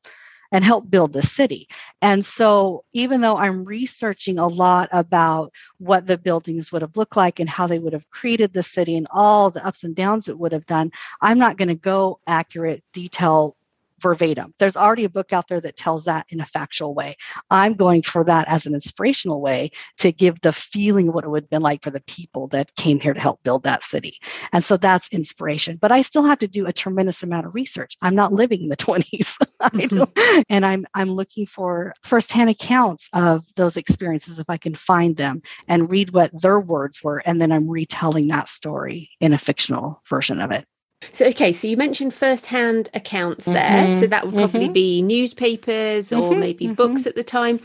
[0.52, 1.68] and help build the city.
[2.02, 7.16] And so, even though I'm researching a lot about what the buildings would have looked
[7.16, 10.30] like and how they would have created the city and all the ups and downs
[10.30, 13.56] it would have done, I'm not going to go accurate detail
[14.00, 14.54] verbatim.
[14.60, 17.16] There's already a book out there that tells that in a factual way.
[17.50, 21.30] I'm going for that as an inspirational way to give the feeling of what it
[21.30, 24.20] would have been like for the people that came here to help build that city.
[24.52, 25.78] And so that's inspiration.
[25.82, 27.98] But I still have to do a tremendous amount of research.
[28.02, 29.38] I'm not living in the 20s.
[29.62, 30.42] Mm-hmm.
[30.50, 35.42] and I'm I'm looking for firsthand accounts of those experiences if I can find them
[35.68, 37.18] and read what their words were.
[37.26, 40.66] And then I'm retelling that story in a fictional version of it.
[41.12, 43.56] So okay, so you mentioned first-hand accounts there.
[43.56, 44.00] Mm-hmm.
[44.00, 44.74] So that would probably mm-hmm.
[44.74, 46.40] be newspapers or mm-hmm.
[46.40, 47.10] maybe books mm-hmm.
[47.10, 47.60] at the time.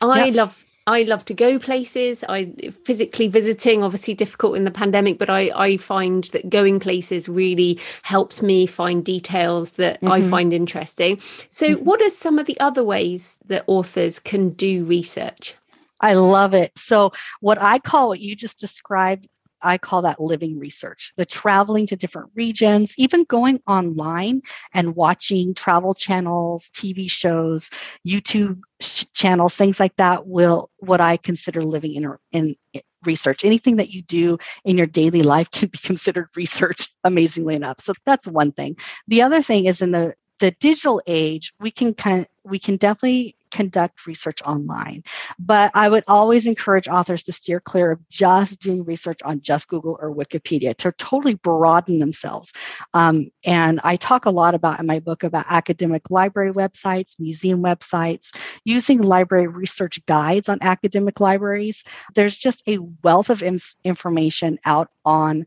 [0.00, 0.36] I yes.
[0.36, 2.22] love I love to go places.
[2.28, 2.52] I
[2.84, 7.80] physically visiting, obviously difficult in the pandemic, but I, I find that going places really
[8.02, 10.12] helps me find details that mm-hmm.
[10.12, 11.20] I find interesting.
[11.48, 11.84] So, mm-hmm.
[11.84, 15.56] what are some of the other ways that authors can do research?
[16.00, 16.70] I love it.
[16.76, 19.28] So, what I call what you just described
[19.62, 21.12] I call that living research.
[21.16, 24.42] The traveling to different regions, even going online
[24.74, 27.70] and watching travel channels, TV shows,
[28.06, 28.60] YouTube
[29.14, 32.56] channels, things like that will what I consider living in, in
[33.04, 33.44] research.
[33.44, 37.80] Anything that you do in your daily life can be considered research, amazingly enough.
[37.80, 38.76] So that's one thing.
[39.08, 42.76] The other thing is in the the digital age, we can kind of, we can
[42.76, 45.02] definitely conduct research online.
[45.38, 49.68] But I would always encourage authors to steer clear of just doing research on just
[49.68, 52.52] Google or Wikipedia to totally broaden themselves.
[52.94, 57.62] Um, and I talk a lot about in my book about academic library websites, museum
[57.62, 61.84] websites, using library research guides on academic libraries.
[62.14, 63.42] There's just a wealth of
[63.84, 65.46] information out on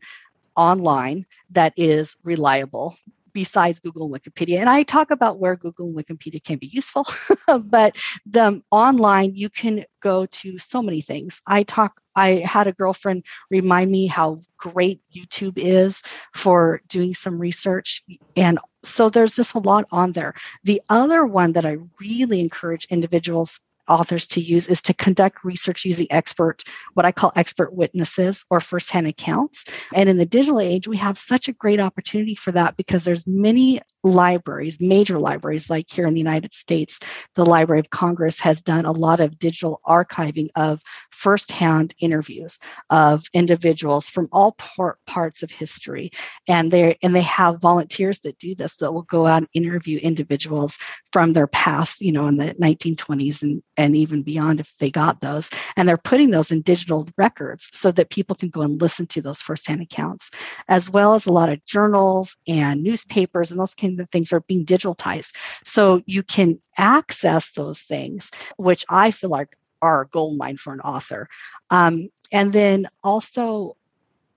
[0.56, 2.96] online that is reliable
[3.32, 4.58] besides Google and Wikipedia.
[4.58, 7.06] And I talk about where Google and Wikipedia can be useful,
[7.64, 11.40] but the online you can go to so many things.
[11.46, 16.02] I talk I had a girlfriend remind me how great YouTube is
[16.34, 18.02] for doing some research
[18.36, 20.34] and so there's just a lot on there.
[20.64, 23.60] The other one that I really encourage individuals
[23.90, 28.60] authors to use is to conduct research using expert, what I call expert witnesses or
[28.60, 29.64] firsthand accounts.
[29.92, 33.26] And in the digital age, we have such a great opportunity for that because there's
[33.26, 36.98] many libraries, major libraries, like here in the United States,
[37.34, 43.24] the Library of Congress has done a lot of digital archiving of firsthand interviews of
[43.34, 46.10] individuals from all par- parts of history,
[46.48, 49.98] and they and they have volunteers that do this that will go out and interview
[49.98, 50.78] individuals
[51.12, 55.20] from their past, you know, in the 1920s and and even beyond if they got
[55.20, 59.06] those, and they're putting those in digital records so that people can go and listen
[59.06, 60.30] to those firsthand accounts,
[60.68, 64.40] as well as a lot of journals and newspapers and those can the things are
[64.40, 65.34] being digitalized.
[65.64, 70.72] So you can access those things, which I feel like are a gold mine for
[70.72, 71.28] an author.
[71.70, 73.76] Um, and then also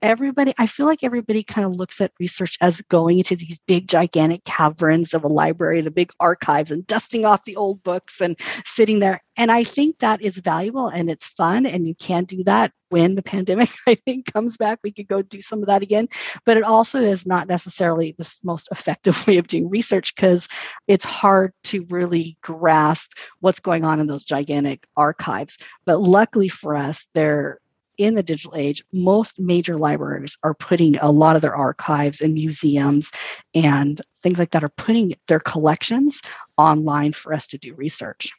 [0.04, 3.88] everybody i feel like everybody kind of looks at research as going into these big
[3.88, 8.38] gigantic caverns of a library the big archives and dusting off the old books and
[8.64, 9.22] sitting there.
[9.36, 13.14] And i think that is valuable and it's fun and you can do that when
[13.14, 14.78] the pandemic i think comes back.
[14.82, 16.08] We could go do some of that again.
[16.44, 20.48] But it also is not necessarily the most effective way of doing research because
[20.86, 25.58] it's hard to really grasp what's going on in those gigantic archives.
[25.84, 27.58] But luckily for us they're
[27.98, 32.34] in the digital age, most major libraries are putting a lot of their archives and
[32.34, 33.10] museums
[33.54, 36.20] and things like that are putting their collections
[36.56, 38.32] online for us to do research.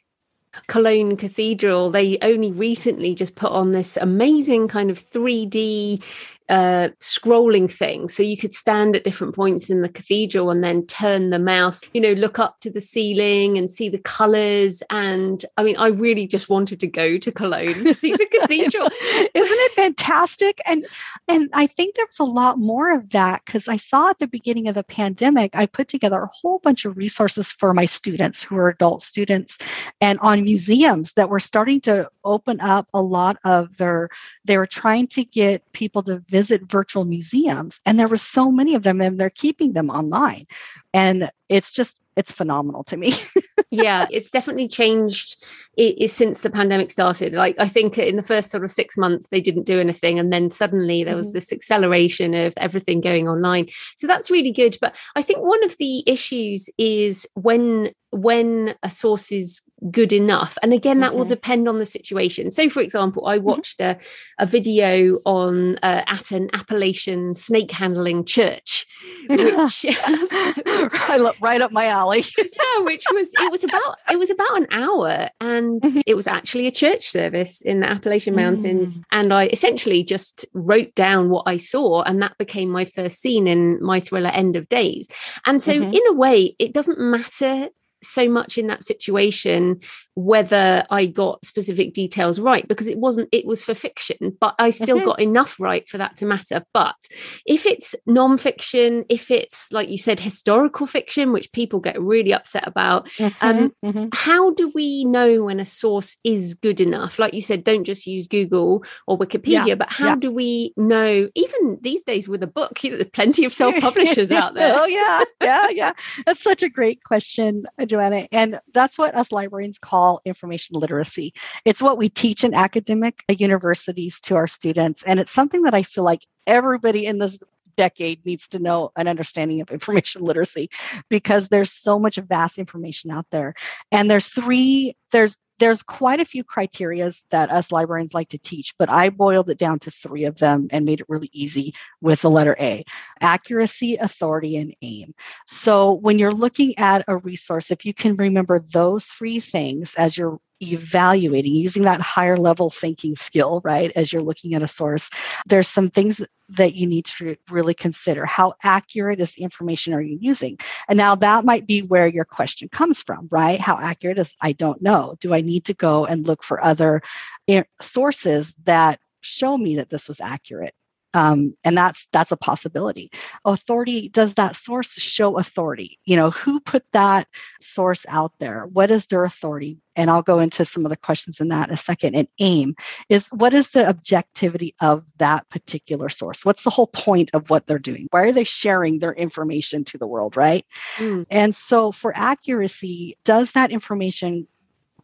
[0.68, 6.02] Cologne Cathedral, they only recently just put on this amazing kind of 3D
[6.48, 8.08] uh, scrolling thing.
[8.08, 11.82] So you could stand at different points in the cathedral and then turn the mouse,
[11.92, 14.82] you know, look up to the ceiling and see the colors.
[14.88, 18.86] And I mean, I really just wanted to go to Cologne to see the cathedral.
[18.86, 20.60] Isn't it fantastic?
[20.66, 20.86] And
[21.28, 24.68] and I think there's a lot more of that because I saw at the beginning
[24.68, 28.56] of the pandemic, I put together a whole bunch of resources for my students who
[28.56, 29.58] are adult students
[30.00, 34.08] and on museums that were starting to open up a lot of their
[34.44, 38.74] they were trying to get people to visit virtual museums and there were so many
[38.74, 40.46] of them and they're keeping them online.
[40.94, 43.14] And it's just it's phenomenal to me.
[43.68, 45.44] Yeah it's definitely changed
[45.76, 47.32] it is since the pandemic started.
[47.32, 50.32] Like i think in the first sort of six months they didn't do anything and
[50.32, 51.34] then suddenly there was mm-hmm.
[51.34, 53.66] this acceleration of everything going online.
[53.96, 54.78] So that's really good.
[54.80, 60.56] But i think one of the issues is when when a source is good enough
[60.62, 61.18] and again that mm-hmm.
[61.18, 63.46] will depend on the situation so for example i mm-hmm.
[63.46, 64.00] watched mm-hmm.
[64.38, 68.86] a, a video on uh, at an appalachian snake handling church
[69.28, 69.84] which
[71.42, 75.28] right up my alley yeah which was it was about it was about an hour
[75.42, 76.00] and mm-hmm.
[76.06, 79.04] it was actually a church service in the appalachian mountains mm.
[79.12, 83.46] and i essentially just wrote down what i saw and that became my first scene
[83.46, 85.06] in my thriller end of days
[85.44, 85.92] and so mm-hmm.
[85.92, 87.68] in a way it doesn't matter
[88.06, 89.80] so much in that situation
[90.16, 94.70] whether I got specific details right because it wasn't, it was for fiction, but I
[94.70, 95.06] still mm-hmm.
[95.06, 96.64] got enough right for that to matter.
[96.72, 96.96] But
[97.44, 102.66] if it's non-fiction, if it's like you said, historical fiction, which people get really upset
[102.66, 103.36] about, mm-hmm.
[103.46, 104.06] Um, mm-hmm.
[104.14, 107.18] how do we know when a source is good enough?
[107.18, 109.74] Like you said, don't just use Google or Wikipedia, yeah.
[109.74, 110.16] but how yeah.
[110.16, 114.30] do we know, even these days with a book, you know, there's plenty of self-publishers
[114.30, 114.74] out there.
[114.78, 115.92] oh yeah, yeah, yeah.
[116.24, 117.64] That's such a great question,
[117.96, 118.28] Joanna.
[118.32, 121.32] And that's what us librarians call call information literacy.
[121.64, 125.02] It's what we teach in academic universities to our students.
[125.02, 127.38] And it's something that I feel like everybody in this
[127.76, 130.68] decade needs to know an understanding of information literacy
[131.08, 133.54] because there's so much vast information out there
[133.92, 138.74] and there's three there's there's quite a few criterias that us librarians like to teach,
[138.78, 142.22] but I boiled it down to three of them and made it really easy with
[142.22, 142.84] the letter A
[143.20, 145.14] accuracy, authority, and aim.
[145.46, 150.16] So when you're looking at a resource, if you can remember those three things as
[150.16, 155.10] you're evaluating using that higher level thinking skill right as you're looking at a source
[155.46, 158.24] there's some things that you need to really consider.
[158.24, 160.58] How accurate is the information are you using?
[160.88, 163.60] And now that might be where your question comes from right?
[163.60, 165.16] How accurate is i don't know.
[165.20, 167.02] Do i need to go and look for other
[167.48, 170.74] eh, sources that show me that this was accurate
[171.16, 173.10] um, and that's that's a possibility.
[173.46, 175.98] Authority does that source show authority?
[176.04, 177.26] You know who put that
[177.58, 178.66] source out there?
[178.66, 179.78] What is their authority?
[179.98, 182.16] And i'll go into some of the questions in that in a second.
[182.16, 182.74] And aim
[183.08, 186.44] is what is the objectivity of that particular source?
[186.44, 188.08] What's the whole point of what they're doing?
[188.10, 190.66] Why are they sharing their information to the world right?
[190.96, 191.24] Mm.
[191.30, 194.46] and so for accuracy does that information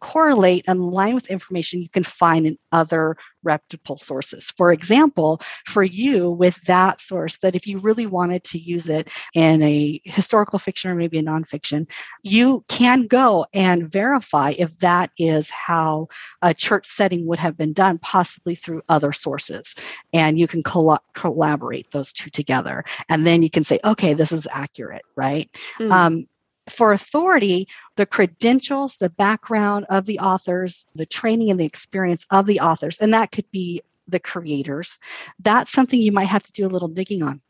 [0.02, 4.52] correlate and align with information you can find in other reputable sources.
[4.56, 9.08] For example, for you with that source, that if you really wanted to use it
[9.34, 11.88] in a historical fiction or maybe a nonfiction,
[12.24, 16.08] you can go and verify if that is how
[16.42, 19.74] a church setting would have been done, possibly through other sources.
[20.12, 22.84] And you can col- collaborate those two together.
[23.08, 25.48] And then you can say, okay, this is accurate, right?
[25.78, 25.92] Mm.
[25.92, 26.26] Um,
[26.70, 32.46] for authority, the credentials, the background of the authors, the training and the experience of
[32.46, 34.98] the authors, and that could be the creators,
[35.40, 37.40] that's something you might have to do a little digging on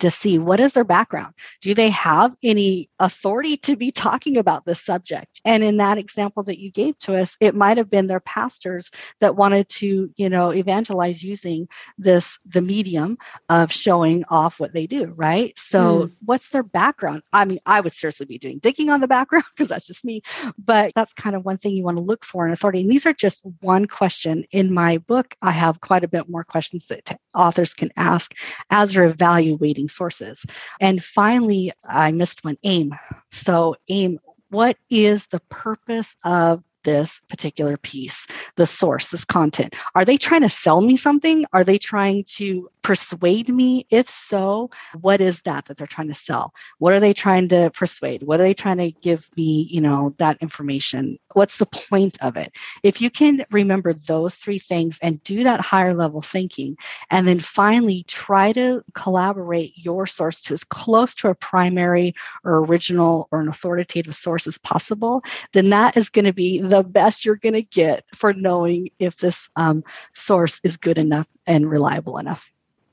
[0.00, 1.34] to see what is their background.
[1.60, 5.40] Do they have any authority to be talking about this subject?
[5.44, 8.90] And in that example that you gave to us it might have been their pastors
[9.20, 11.68] that wanted to you know evangelize using
[11.98, 13.18] this the medium
[13.48, 15.58] of showing off what they do right?
[15.58, 16.12] So mm.
[16.24, 17.22] what's their background?
[17.32, 20.22] I mean i would seriously be doing digging on the background because that's just me
[20.58, 22.80] but that's kind of one thing you want to look for in authority.
[22.80, 25.34] And these are just one question in my book.
[25.42, 28.34] I have quite a bit more questions that authors can ask
[28.70, 30.44] as they're evaluating sources.
[30.80, 32.94] And finally, I missed one aim.
[33.30, 34.18] So, aim
[34.52, 38.26] what is the purpose of this particular piece,
[38.56, 39.74] the source, this content?
[39.94, 41.46] Are they trying to sell me something?
[41.54, 43.86] Are they trying to persuade me?
[43.88, 44.70] If so,
[45.00, 46.52] what is that that they're trying to sell?
[46.78, 48.22] What are they trying to persuade?
[48.22, 51.18] What are they trying to give me, you know, that information?
[51.34, 52.52] What's the point of it?
[52.82, 56.76] If you can remember those three things and do that higher level thinking,
[57.10, 62.14] and then finally try to collaborate your source to as close to a primary
[62.44, 65.22] or original or an authoritative source as possible,
[65.52, 69.16] then that is going to be the best you're going to get for knowing if
[69.16, 72.50] this um, source is good enough and reliable enough.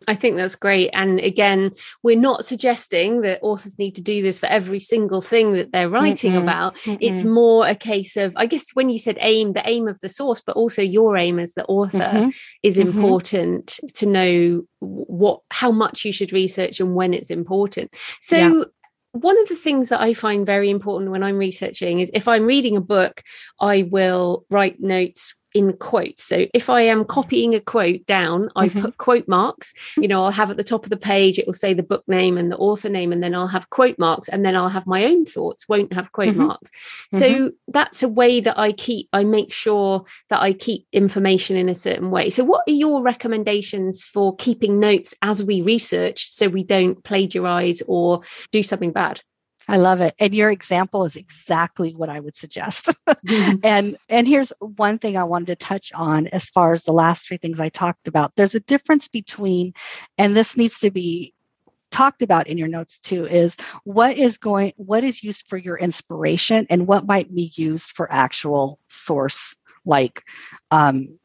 [0.10, 0.90] I think that's great.
[0.94, 5.54] And again, we're not suggesting that authors need to do this for every single thing
[5.54, 6.76] that they're writing mm-mm, about.
[6.78, 6.98] Mm-mm.
[7.00, 10.10] It's more a case of, I guess, when you said aim, the aim of the
[10.10, 12.30] source, but also your aim as the author mm-hmm.
[12.64, 12.90] is mm-hmm.
[12.90, 17.94] important to know what, how much you should research and when it's important.
[18.20, 18.64] So, yeah
[19.12, 22.46] one of the things that I find very important when I'm researching is if I'm
[22.46, 23.24] reading a book,
[23.60, 26.24] I will write notes in quotes.
[26.24, 28.82] So if I am copying a quote down, I mm-hmm.
[28.82, 29.74] put quote marks.
[29.98, 32.04] You know, I'll have at the top of the page, it will say the book
[32.08, 34.88] name and the author name, and then I'll have quote marks, and then I'll have
[34.88, 36.48] my own thoughts, won't have quote mm-hmm.
[36.48, 36.72] marks.
[37.12, 37.48] So mm-hmm.
[37.68, 41.76] that's a way that I keep, I make sure that I keep information in a
[41.76, 42.30] certain way.
[42.30, 47.82] So, what are your recommendations for keeping notes as we research so we don't plagiarize
[47.88, 48.22] or
[48.52, 49.22] do something bad?
[49.70, 50.16] I love it.
[50.20, 52.88] And your example is exactly what I would suggest.
[53.08, 53.60] mm-hmm.
[53.64, 57.28] And and here's one thing I wanted to touch on as far as the last
[57.28, 58.36] three things I talked about.
[58.36, 59.74] There's a difference between
[60.18, 61.34] and this needs to be
[61.92, 65.78] talked about in your notes too is what is going what is used for your
[65.78, 69.56] inspiration and what might be used for actual source
[69.86, 70.24] like
[70.72, 71.19] um,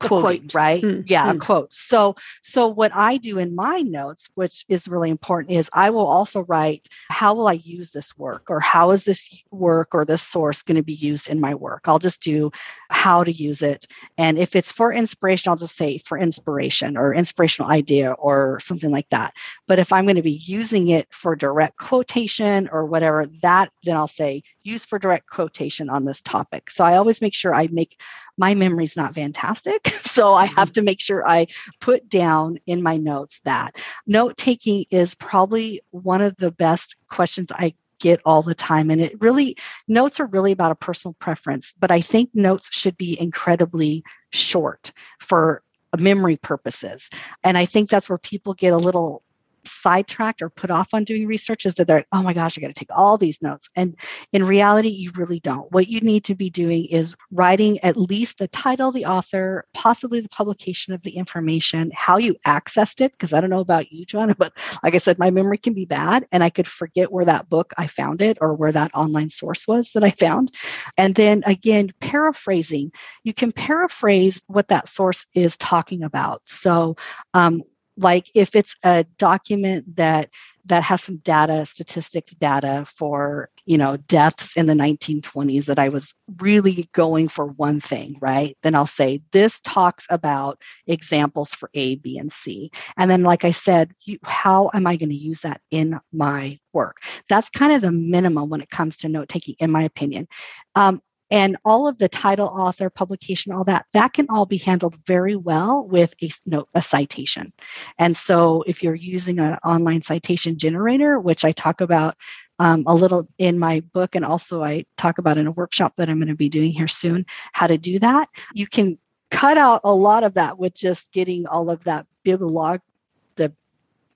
[0.00, 0.54] quoting, quote.
[0.54, 0.82] right?
[0.82, 1.36] Mm, yeah, mm.
[1.36, 1.72] a quote.
[1.72, 6.06] So, so what I do in my notes, which is really important, is I will
[6.06, 10.22] also write how will I use this work, or how is this work or this
[10.22, 11.82] source going to be used in my work.
[11.86, 12.50] I'll just do
[12.88, 13.86] how to use it,
[14.18, 18.90] and if it's for inspiration, I'll just say for inspiration or inspirational idea or something
[18.90, 19.34] like that.
[19.66, 23.96] But if I'm going to be using it for direct quotation or whatever, that then
[23.96, 26.70] I'll say use for direct quotation on this topic.
[26.70, 27.96] So I always make sure I make
[28.40, 29.88] my memory's not fantastic.
[30.10, 30.72] So I have mm-hmm.
[30.72, 31.46] to make sure I
[31.78, 33.76] put down in my notes that
[34.08, 38.90] note taking is probably one of the best questions I get all the time.
[38.90, 42.96] And it really, notes are really about a personal preference, but I think notes should
[42.96, 45.62] be incredibly short for
[45.96, 47.08] memory purposes.
[47.44, 49.22] And I think that's where people get a little
[49.64, 52.68] sidetracked or put off on doing research is that they're, oh my gosh, I got
[52.68, 53.68] to take all these notes.
[53.76, 53.96] And
[54.32, 55.70] in reality, you really don't.
[55.72, 60.20] What you need to be doing is writing at least the title, the author, possibly
[60.20, 63.12] the publication of the information, how you accessed it.
[63.12, 64.52] Because I don't know about you, John, but
[64.82, 67.72] like I said, my memory can be bad and I could forget where that book
[67.78, 70.52] I found it or where that online source was that I found.
[70.96, 72.92] And then again, paraphrasing,
[73.24, 76.46] you can paraphrase what that source is talking about.
[76.46, 76.96] So,
[77.34, 77.62] um,
[78.00, 80.30] like if it's a document that
[80.66, 85.88] that has some data statistics data for you know deaths in the 1920s that i
[85.88, 88.56] was really going for one thing right?
[88.62, 92.70] Then i'll say this talks about examples for a b and c.
[92.96, 96.58] And then like i said you, how am i going to use that in my
[96.72, 96.98] work?
[97.28, 100.28] That's kind of the minimum when it comes to note taking in my opinion.
[100.74, 104.96] Um, and all of the title author publication all that that can all be handled
[105.06, 107.52] very well with a note a citation.
[107.98, 112.16] And so if you're using an online citation generator which i talk about
[112.58, 116.08] um, a little in my book and also i talk about in a workshop that
[116.08, 118.98] i'm going to be doing here soon how to do that you can
[119.30, 122.80] cut out a lot of that with just getting all of that bibliog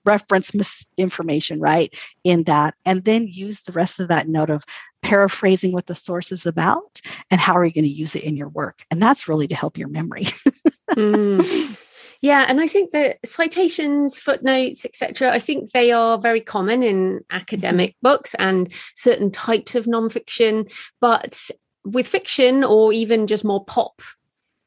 [0.05, 1.93] reference misinformation, right
[2.23, 4.63] in that and then use the rest of that note of
[5.01, 6.99] paraphrasing what the source is about
[7.29, 9.55] and how are you going to use it in your work and that's really to
[9.55, 10.23] help your memory
[10.91, 11.79] mm.
[12.21, 17.19] yeah and i think that citations footnotes etc i think they are very common in
[17.29, 18.07] academic mm-hmm.
[18.07, 21.51] books and certain types of nonfiction but
[21.83, 24.01] with fiction or even just more pop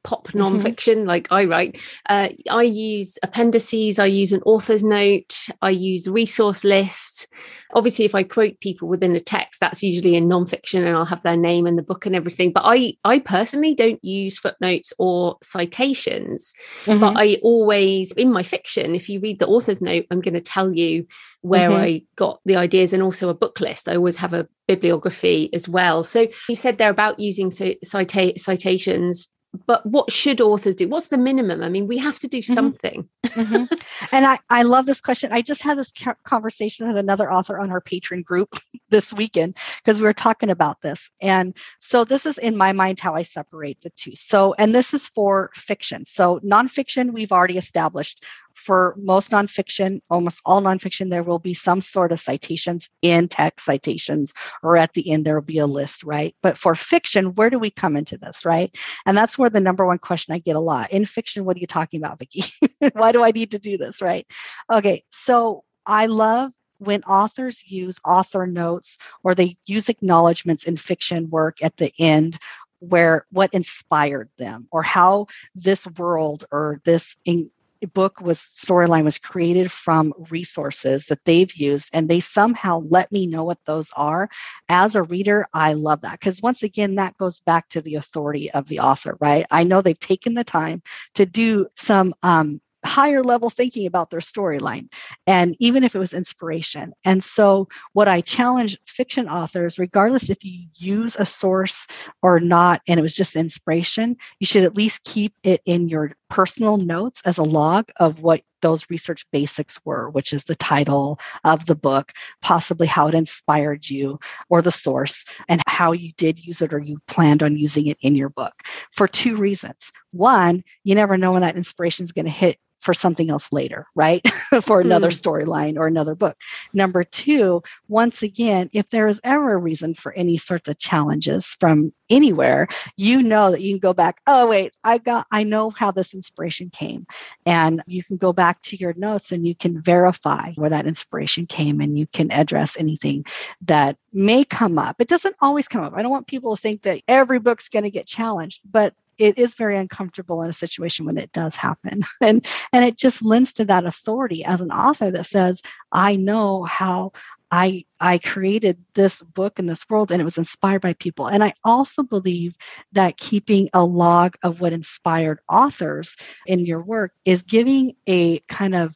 [0.08, 0.40] pop mm-hmm.
[0.40, 1.08] nonfiction mm-hmm.
[1.08, 1.78] like I write,
[2.08, 7.28] uh, I use appendices, I use an author's note, I use resource list.
[7.74, 11.22] Obviously, if I quote people within a text, that's usually in nonfiction and I'll have
[11.22, 12.52] their name and the book and everything.
[12.52, 16.54] But I, I personally don't use footnotes or citations.
[16.86, 17.00] Mm-hmm.
[17.00, 20.40] But I always, in my fiction, if you read the author's note, I'm going to
[20.40, 21.06] tell you
[21.42, 21.82] where mm-hmm.
[21.82, 23.90] I got the ideas and also a book list.
[23.90, 26.02] I always have a bibliography as well.
[26.02, 29.28] So you said there about using cita- citations
[29.66, 30.88] but what should authors do?
[30.88, 31.62] What's the minimum?
[31.62, 32.52] I mean we have to do mm-hmm.
[32.52, 33.08] something.
[33.26, 33.64] Mm-hmm.
[34.12, 35.32] and I, I love this question.
[35.32, 35.92] I just had this
[36.22, 38.56] conversation with another author on our Patreon group
[38.90, 41.10] this weekend because we were talking about this.
[41.20, 44.14] And so this is in my mind how i separate the two.
[44.14, 46.04] So and this is for fiction.
[46.04, 48.24] So nonfiction we've already established
[48.58, 53.64] for most nonfiction, almost all nonfiction, there will be some sort of citations in text
[53.64, 56.34] citations, or at the end, there will be a list, right?
[56.42, 58.76] But for fiction, where do we come into this, right?
[59.06, 61.60] And that's where the number one question I get a lot in fiction, what are
[61.60, 62.44] you talking about, Vikki?
[62.92, 64.26] Why do I need to do this, right?
[64.72, 71.30] Okay, so I love when authors use author notes or they use acknowledgments in fiction
[71.30, 72.38] work at the end
[72.80, 77.50] where what inspired them or how this world or this in,
[77.86, 83.26] book was storyline was created from resources that they've used and they somehow let me
[83.26, 84.28] know what those are.
[84.68, 88.50] As a reader i love that because once again that goes back to the authority
[88.52, 89.46] of the author right?
[89.50, 90.82] I know they've taken the time
[91.14, 94.88] to do some um, higher level thinking about their storyline
[95.26, 96.92] and even if it was inspiration.
[97.04, 101.86] And so what i challenge fiction authors regardless if you use a source
[102.22, 106.12] or not and it was just inspiration you should at least keep it in your
[106.30, 111.18] personal notes as a log of what those research basics were which is the title
[111.44, 112.12] of the book
[112.42, 114.18] possibly how it inspired you
[114.48, 117.98] or the source and how you did use it or you planned on using it
[118.00, 118.54] in your book
[118.92, 119.92] for two reasons.
[120.12, 123.86] One you never know when that inspiration is going to hit for something else later,
[123.94, 124.22] right?
[124.62, 125.20] for another mm.
[125.20, 126.36] storyline or another book.
[126.72, 131.56] Number two, once again, if there is ever a reason for any sorts of challenges
[131.58, 135.70] from anywhere, you know that you can go back, oh, wait, I got, I know
[135.70, 137.06] how this inspiration came.
[137.44, 141.46] And you can go back to your notes and you can verify where that inspiration
[141.46, 143.24] came and you can address anything
[143.62, 144.96] that may come up.
[145.00, 145.92] It doesn't always come up.
[145.94, 149.38] I don't want people to think that every book's going to get challenged, but it
[149.38, 152.00] is very uncomfortable in a situation when it does happen.
[152.20, 155.62] And and it just lends to that authority as an author that says
[155.92, 157.12] i know how
[157.50, 161.26] i i created this book in this world and it was inspired by people.
[161.26, 162.56] And i also believe
[162.92, 166.16] that keeping a log of what inspired authors
[166.46, 168.94] in your work is giving a kind of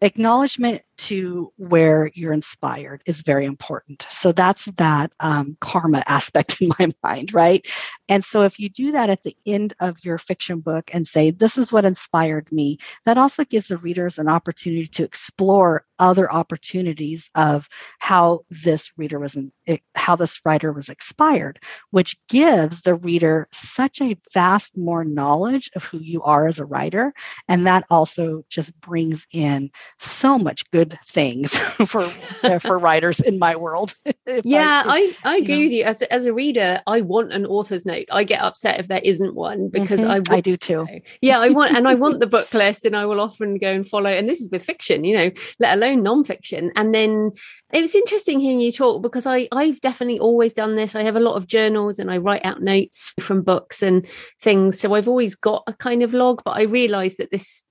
[0.00, 4.06] acknowledgement to where you're inspired is very important.
[4.10, 7.66] So that's that um, karma aspect in my mind, right?
[8.08, 11.30] And so if you do that at the end of your fiction book and say,
[11.30, 16.32] this is what inspired me, that also gives the readers an opportunity to explore other
[16.32, 17.68] opportunities of
[17.98, 19.52] how this reader was, in,
[19.94, 25.84] how this writer was inspired, which gives the reader such a vast more knowledge of
[25.84, 27.12] who you are as a writer.
[27.48, 32.02] And that also just brings in so much good good things for
[32.42, 33.94] uh, for writers in my world.
[34.44, 35.62] yeah, I, I, I agree know.
[35.64, 35.84] with you.
[35.84, 38.06] As as a reader, I want an author's note.
[38.10, 40.10] I get upset if there isn't one because mm-hmm.
[40.10, 40.86] I want, I do too.
[41.20, 43.86] Yeah, I want and I want the book list, and I will often go and
[43.86, 44.10] follow.
[44.10, 46.70] And this is with fiction, you know, let alone nonfiction.
[46.76, 47.32] And then
[47.72, 50.94] it was interesting hearing you talk because I I've definitely always done this.
[50.94, 54.06] I have a lot of journals and I write out notes from books and
[54.40, 54.80] things.
[54.80, 57.64] So I've always got a kind of log, but I realised that this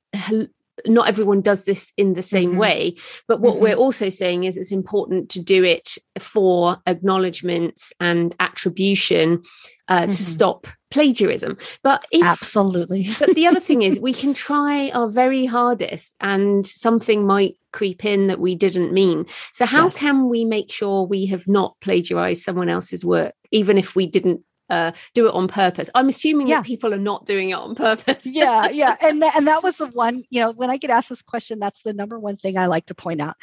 [0.86, 2.60] not everyone does this in the same mm-hmm.
[2.60, 2.96] way
[3.28, 3.64] but what mm-hmm.
[3.64, 9.42] we're also saying is it's important to do it for acknowledgements and attribution
[9.90, 10.12] uh, mm-hmm.
[10.12, 15.10] to stop plagiarism but if, absolutely but the other thing is we can try our
[15.10, 19.98] very hardest and something might creep in that we didn't mean so how yes.
[19.98, 24.42] can we make sure we have not plagiarized someone else's work even if we didn't
[24.70, 25.90] uh, do it on purpose.
[25.96, 26.58] I'm assuming yeah.
[26.58, 28.26] that people are not doing it on purpose.
[28.26, 30.24] yeah, yeah, and th- and that was the one.
[30.30, 32.88] You know, when I get asked this question, that's the number one thing I like
[32.88, 33.36] to point out.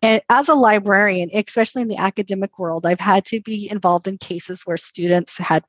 [0.00, 4.16] And as a librarian, especially in the academic world, I've had to be involved in
[4.18, 5.64] cases where students had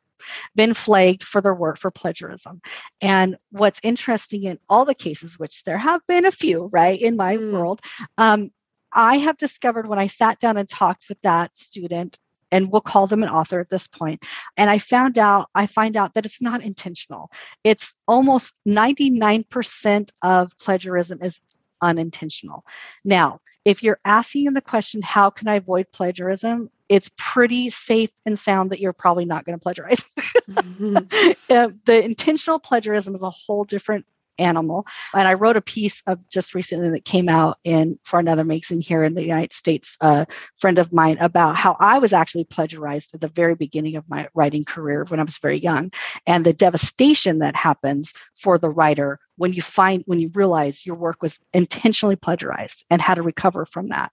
[0.55, 2.61] been flagged for their work for plagiarism.
[3.01, 7.15] And what's interesting in all the cases, which there have been a few, right, in
[7.15, 7.51] my mm.
[7.51, 7.81] world,
[8.17, 8.51] um,
[8.91, 12.17] I have discovered when I sat down and talked with that student
[12.51, 14.23] and we'll call them an author at this point.
[14.57, 17.31] And I found out, I find out that it's not intentional.
[17.63, 21.39] It's almost 99% of plagiarism is
[21.81, 22.65] unintentional.
[23.03, 26.69] Now, if you're asking the question, how can I avoid plagiarism?
[26.87, 29.99] It's pretty safe and sound that you're probably not going to plagiarize.
[30.49, 31.31] mm-hmm.
[31.49, 34.05] uh, the intentional plagiarism is a whole different
[34.39, 34.87] animal.
[35.13, 38.81] And I wrote a piece of just recently that came out in for another magazine
[38.81, 40.25] here in the United States, a
[40.57, 44.27] friend of mine, about how I was actually plagiarized at the very beginning of my
[44.33, 45.91] writing career when I was very young,
[46.25, 50.95] and the devastation that happens for the writer when you find when you realize your
[50.95, 54.11] work was intentionally plagiarized and how to recover from that.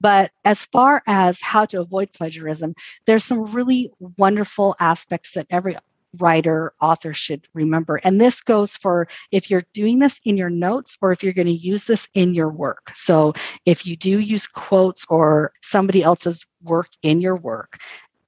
[0.00, 2.74] But as far as how to avoid plagiarism,
[3.06, 5.76] there's some really wonderful aspects that every
[6.20, 7.96] writer, author should remember.
[8.04, 11.46] And this goes for if you're doing this in your notes or if you're going
[11.46, 12.90] to use this in your work.
[12.94, 13.34] So
[13.66, 17.78] if you do use quotes or somebody else's work in your work,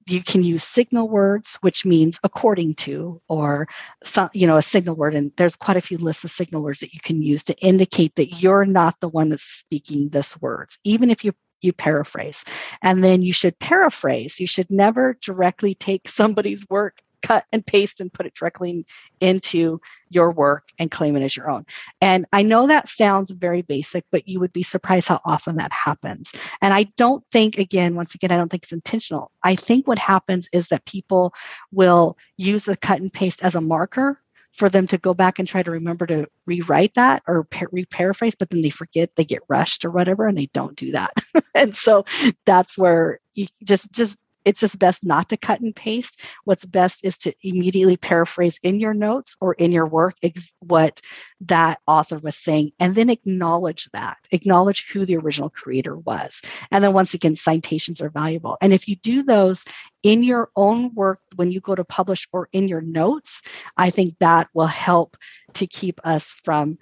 [0.09, 3.67] you can use signal words which means according to or
[4.03, 6.79] some you know a signal word and there's quite a few lists of signal words
[6.79, 10.77] that you can use to indicate that you're not the one that's speaking this words
[10.83, 12.45] even if you you paraphrase
[12.81, 18.01] and then you should paraphrase you should never directly take somebody's work cut and paste
[18.01, 18.85] and put it directly
[19.19, 21.65] into your work and claim it as your own.
[22.01, 25.71] And I know that sounds very basic, but you would be surprised how often that
[25.71, 26.31] happens.
[26.61, 29.31] And I don't think, again, once again, I don't think it's intentional.
[29.43, 31.33] I think what happens is that people
[31.71, 34.19] will use the cut and paste as a marker
[34.57, 38.49] for them to go back and try to remember to rewrite that or re-paraphrase but
[38.49, 41.13] then they forget they get rushed or whatever and they don't do that
[41.55, 42.03] and so
[42.45, 44.17] that's where you just just
[44.47, 46.21] it's just best not to cut and paste.
[46.45, 51.01] What's best is to immediately paraphrase in your notes or in your work ex- what
[51.41, 56.41] that author was saying and then acknowledge that, acknowledge who the original creator was.
[56.71, 58.57] And then once again, citations are valuable.
[58.61, 59.65] And if you do those
[60.01, 63.41] in your own work when you go to publish or in your notes,
[63.75, 65.17] I think that will help
[65.55, 66.77] to keep us from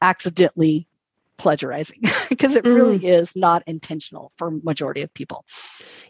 [0.00, 0.86] accidentally
[1.38, 3.08] plagiarizing because it really mm.
[3.08, 5.44] is not intentional for majority of people.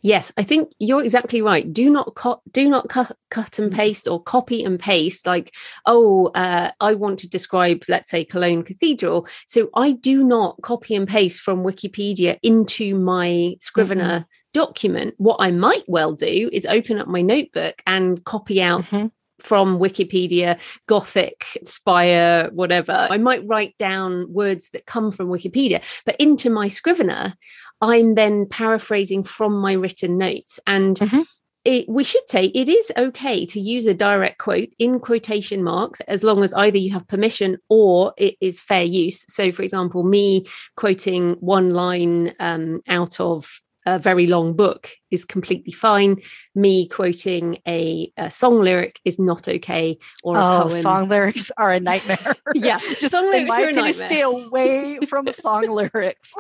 [0.02, 1.70] Yes i think you're exactly right.
[1.72, 3.76] Do not co- do not cut, cut and mm.
[3.76, 5.54] paste or copy and paste like
[5.86, 9.26] oh uh, i want to describe let's say cologne cathedral.
[9.46, 15.36] So i do not copy and paste from wikipedia into my scrivener mm-hmm document, what
[15.40, 19.08] I might well do is open up my notebook and copy out mm-hmm
[19.40, 23.06] from Wikipedia, Gothic, Spire, whatever.
[23.10, 27.34] I might write down words that come from Wikipedia, but into my Scrivener,
[27.80, 30.58] I'm then paraphrasing from my written notes.
[30.66, 31.22] And mm-hmm.
[31.64, 36.00] it, we should say it is okay to use a direct quote in quotation marks
[36.02, 39.24] as long as either you have permission or it is fair use.
[39.32, 45.24] So, for example, me quoting one line um, out of a very long book is
[45.24, 46.16] completely fine.
[46.54, 49.98] Me quoting a, a song lyric is not okay.
[50.22, 50.82] Or oh, poem.
[50.82, 52.34] song lyrics are a nightmare.
[52.54, 54.08] yeah, just song lyrics are a nightmare.
[54.08, 56.32] Stay away from song lyrics.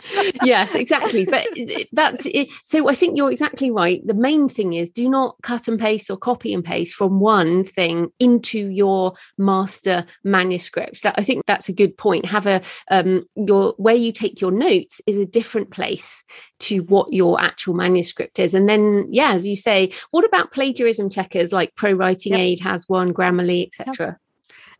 [0.42, 1.24] yes, exactly.
[1.24, 1.46] But
[1.92, 2.48] that's it.
[2.64, 4.06] So I think you're exactly right.
[4.06, 7.64] The main thing is do not cut and paste or copy and paste from one
[7.64, 11.02] thing into your master manuscript.
[11.02, 12.26] That I think that's a good point.
[12.26, 12.60] Have a
[12.90, 16.24] um, your where you take your notes is a different place
[16.60, 21.08] to what your actual manuscript is and then yeah as you say what about plagiarism
[21.08, 22.40] checkers like pro writing yep.
[22.40, 24.16] aid has one grammarly etc yep.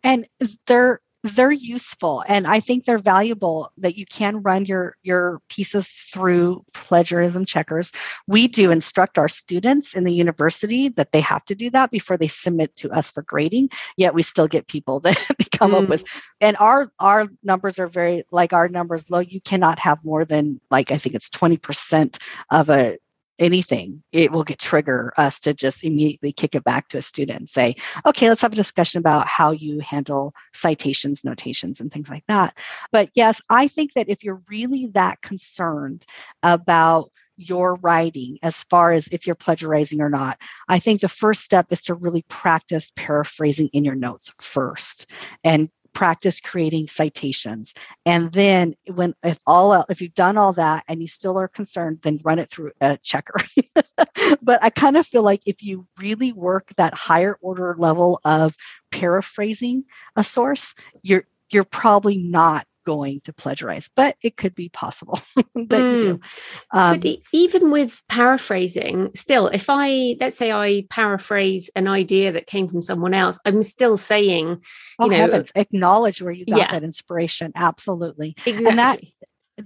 [0.02, 0.28] and
[0.66, 5.88] they're they're useful and i think they're valuable that you can run your your pieces
[5.88, 7.92] through plagiarism checkers
[8.28, 12.16] we do instruct our students in the university that they have to do that before
[12.16, 15.18] they submit to us for grading yet we still get people that
[15.50, 15.82] come mm.
[15.82, 16.04] up with
[16.40, 20.60] and our our numbers are very like our numbers low you cannot have more than
[20.70, 22.18] like i think it's 20%
[22.50, 22.96] of a
[23.38, 27.38] anything, it will get trigger us to just immediately kick it back to a student
[27.40, 27.74] and say,
[28.06, 32.56] okay, let's have a discussion about how you handle citations, notations, and things like that.
[32.92, 36.04] But yes, I think that if you're really that concerned
[36.42, 40.38] about your writing as far as if you're plagiarizing or not.
[40.68, 45.06] I think the first step is to really practice paraphrasing in your notes first
[45.44, 47.74] and practice creating citations.
[48.06, 52.00] And then when if all if you've done all that and you still are concerned
[52.02, 53.36] then run it through a checker.
[54.42, 58.54] But i kind of feel like if you really work that higher order level of
[58.90, 59.84] paraphrasing
[60.16, 65.44] a source you're you're probably not going to plagiarize, but it could be possible that
[65.54, 65.94] mm.
[65.94, 66.20] you do.
[66.70, 66.78] Hmm.
[66.78, 72.46] Um, but even with paraphrasing, still, if I let's say I paraphrase an idea that
[72.46, 74.58] came from someone else, I'm still saying, you
[75.00, 76.70] oh, know, heavens, acknowledge where you got yeah.
[76.70, 77.52] that inspiration.
[77.54, 78.66] Absolutely, exactly.
[78.66, 79.00] And that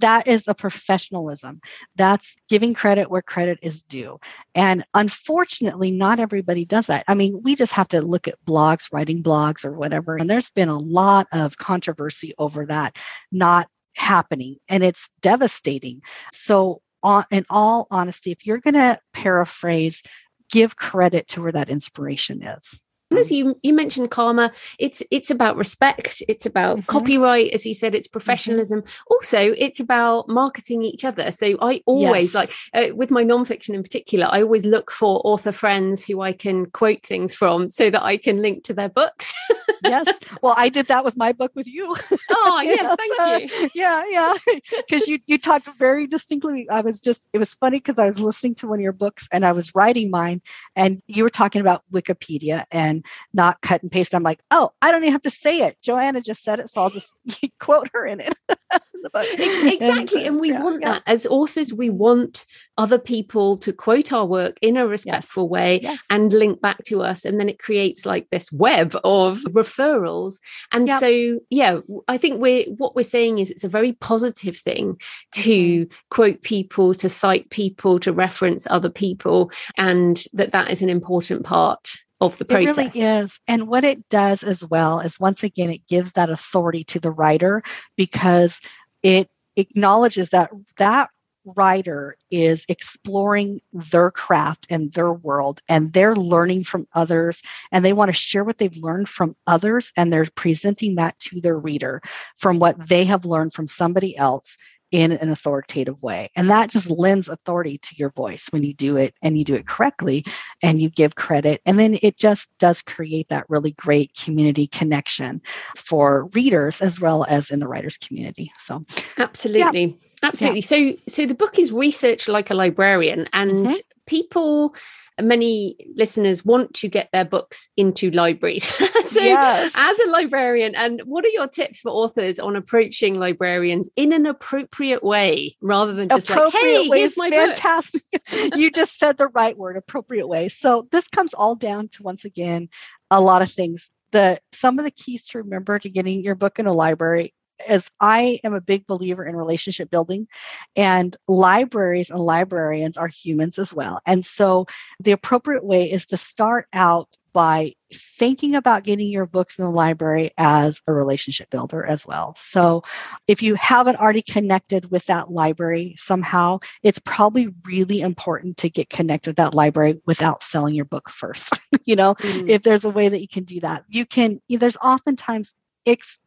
[0.01, 1.61] that is a professionalism.
[1.97, 4.19] That's giving credit where credit is due.
[4.55, 7.05] And unfortunately, not everybody does that.
[7.09, 10.17] I mean, we just have to look at blogs, writing blogs or whatever.
[10.17, 12.97] And there's been a lot of controversy over that
[13.31, 14.57] not happening.
[14.69, 16.03] And it's devastating.
[16.33, 20.03] So, uh, in all honesty, if you're going to paraphrase,
[20.51, 22.82] give credit to where that inspiration is
[23.19, 24.53] as you you mentioned karma.
[24.79, 26.23] It's it's about respect.
[26.29, 26.87] It's about mm-hmm.
[26.87, 28.13] copyright as you said it's mm-hmm.
[28.13, 28.83] professionalism.
[28.83, 29.13] Mm-hmm.
[29.13, 31.31] also it's about marketing each other.
[31.31, 32.35] So i always yes.
[32.35, 36.33] like uh, with my nonfiction in particular i always look for author friends who i
[36.33, 39.33] can quote things from so that i can link to their books.
[39.85, 40.07] Yes.
[40.43, 41.95] Well i did that with my book with you.
[42.31, 42.95] Oh yeah.
[42.95, 43.69] thank you.
[43.75, 44.35] Yeah yeah.
[44.77, 46.69] Because you you talked very distinctly.
[46.71, 49.29] I was just it was funny because i was listening to one of your books
[49.33, 50.41] and i was writing mine
[50.77, 53.02] and you were talking about wikipedia and
[53.33, 54.15] not cut and paste.
[54.15, 55.81] I'm like, oh, I don't even have to say it.
[55.83, 57.13] Joanna just said it, so I'll just
[57.61, 58.35] quote her in it.
[59.15, 60.21] exactly.
[60.21, 60.93] And, and we yeah, want yeah.
[60.93, 62.47] that as authors, we want
[62.79, 65.51] other people to quote our work in a respectful yes.
[65.51, 65.99] way yes.
[66.11, 67.25] and link back to us.
[67.25, 70.37] And then it creates like this web of referrals.
[70.71, 71.01] And yep.
[71.01, 75.01] so, yeah, I think we're what we're saying is it's a very positive thing
[75.35, 75.51] to
[75.87, 75.93] mm-hmm.
[76.11, 81.45] quote people, to cite people, to reference other people, and that that is an important
[81.45, 82.95] part of the process.
[82.95, 83.41] It really is.
[83.49, 87.11] And what it does as well is once again, it gives that authority to the
[87.11, 87.63] writer
[87.97, 88.61] because
[89.03, 91.11] it acknowledges that that
[91.45, 97.43] writer is exploring their craft and their world and they're learning from others
[97.73, 101.41] and they want to share what they've learned from others and they're presenting that to
[101.41, 102.01] their reader
[102.37, 104.57] from what they have learned from somebody else
[104.93, 106.31] in an authoritative way.
[106.37, 109.55] And that just lends authority to your voice when you do it and you do
[109.55, 110.25] it correctly
[110.63, 111.63] and you give credit.
[111.67, 115.41] And then it just does create that really great community connection
[115.77, 118.53] for readers as well as in the writers community.
[118.59, 118.85] So
[119.19, 119.85] absolutely.
[119.85, 120.09] Yeah.
[120.23, 120.61] Absolutely.
[120.61, 120.67] Yeah.
[120.67, 123.75] So so the book is research like a librarian and mm-hmm.
[124.07, 124.75] people
[125.23, 128.65] many listeners want to get their books into libraries.
[129.07, 129.73] so, yes.
[129.75, 134.27] as a librarian, and what are your tips for authors on approaching librarians in an
[134.27, 138.03] appropriate way rather than just like, hey, here's my fantastic.
[138.13, 138.23] book?
[138.57, 140.49] you just said the right word, appropriate way.
[140.49, 142.69] So, this comes all down to once again
[143.11, 143.91] a lot of things.
[144.13, 147.33] The some of the keys to remember to getting your book in a library
[147.67, 150.29] as I am a big believer in relationship building,
[150.77, 154.01] and libraries and librarians are humans as well.
[154.07, 154.67] And so
[155.01, 159.71] the appropriate way is to start out by thinking about getting your books in the
[159.71, 162.35] library as a relationship builder as well.
[162.37, 162.83] So,
[163.27, 168.91] if you haven't already connected with that library somehow, it's probably really important to get
[168.91, 171.59] connected with that library without selling your book first.
[171.85, 172.49] you know, mm.
[172.49, 175.55] if there's a way that you can do that, you can, there's oftentimes
[175.87, 176.19] ex-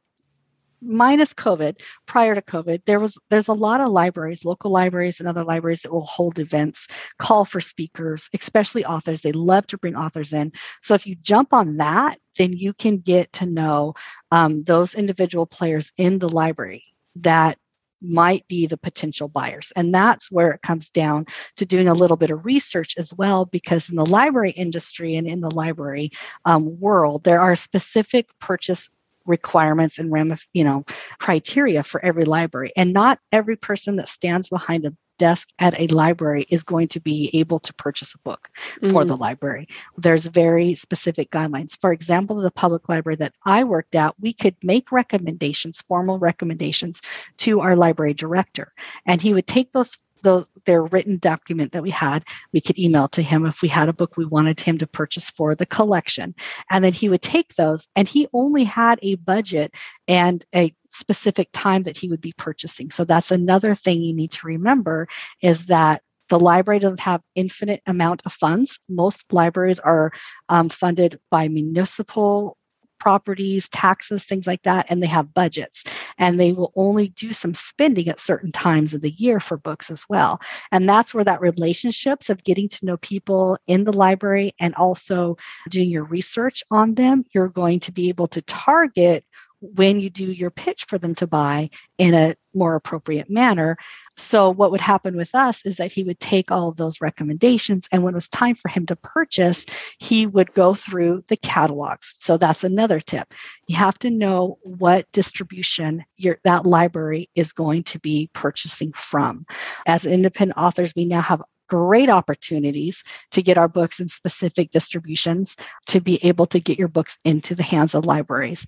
[0.85, 5.27] minus COVID, prior to COVID, there was there's a lot of libraries, local libraries and
[5.27, 6.87] other libraries that will hold events,
[7.19, 9.21] call for speakers, especially authors.
[9.21, 10.51] They love to bring authors in.
[10.81, 13.95] So if you jump on that, then you can get to know
[14.31, 16.83] um, those individual players in the library
[17.17, 17.57] that
[18.01, 19.71] might be the potential buyers.
[19.75, 21.25] And that's where it comes down
[21.57, 25.25] to doing a little bit of research as well, because in the library industry and
[25.27, 26.11] in the library
[26.43, 28.89] um, world, there are specific purchase
[29.25, 30.83] requirements and ramif- you know
[31.19, 35.87] criteria for every library and not every person that stands behind a desk at a
[35.87, 38.49] library is going to be able to purchase a book
[38.89, 39.19] for the mm.
[39.19, 39.67] library.
[39.97, 41.79] There's very specific guidelines.
[41.79, 47.01] For example, the public library that I worked at, we could make recommendations, formal recommendations
[47.37, 48.73] to our library director,
[49.05, 53.07] and he would take those those their written document that we had we could email
[53.07, 56.33] to him if we had a book we wanted him to purchase for the collection
[56.69, 59.73] and then he would take those and he only had a budget
[60.07, 64.31] and a specific time that he would be purchasing so that's another thing you need
[64.31, 65.07] to remember
[65.41, 68.79] is that the library doesn't have infinite amount of funds.
[68.89, 70.11] Most libraries are
[70.49, 72.57] um, funded by municipal
[72.99, 75.83] properties, taxes, things like that, and they have budgets.
[76.17, 79.91] And they will only do some spending at certain times of the year for books
[79.91, 80.39] as well.
[80.71, 85.37] And that's where that relationships of getting to know people in the library and also
[85.69, 89.25] doing your research on them, you're going to be able to target
[89.73, 93.77] when you do your pitch for them to buy in a more appropriate manner.
[94.17, 97.87] So, what would happen with us is that he would take all of those recommendations,
[97.91, 99.65] and when it was time for him to purchase,
[99.97, 102.15] he would go through the catalogs.
[102.17, 103.33] So, that's another tip.
[103.67, 109.45] You have to know what distribution your, that library is going to be purchasing from.
[109.85, 115.55] As independent authors, we now have great opportunities to get our books in specific distributions
[115.87, 118.67] to be able to get your books into the hands of libraries.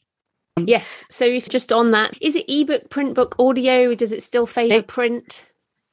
[0.66, 1.06] Yes.
[1.10, 3.96] So if just on that, is it ebook, print book, audio?
[3.96, 5.44] Does it still favor print?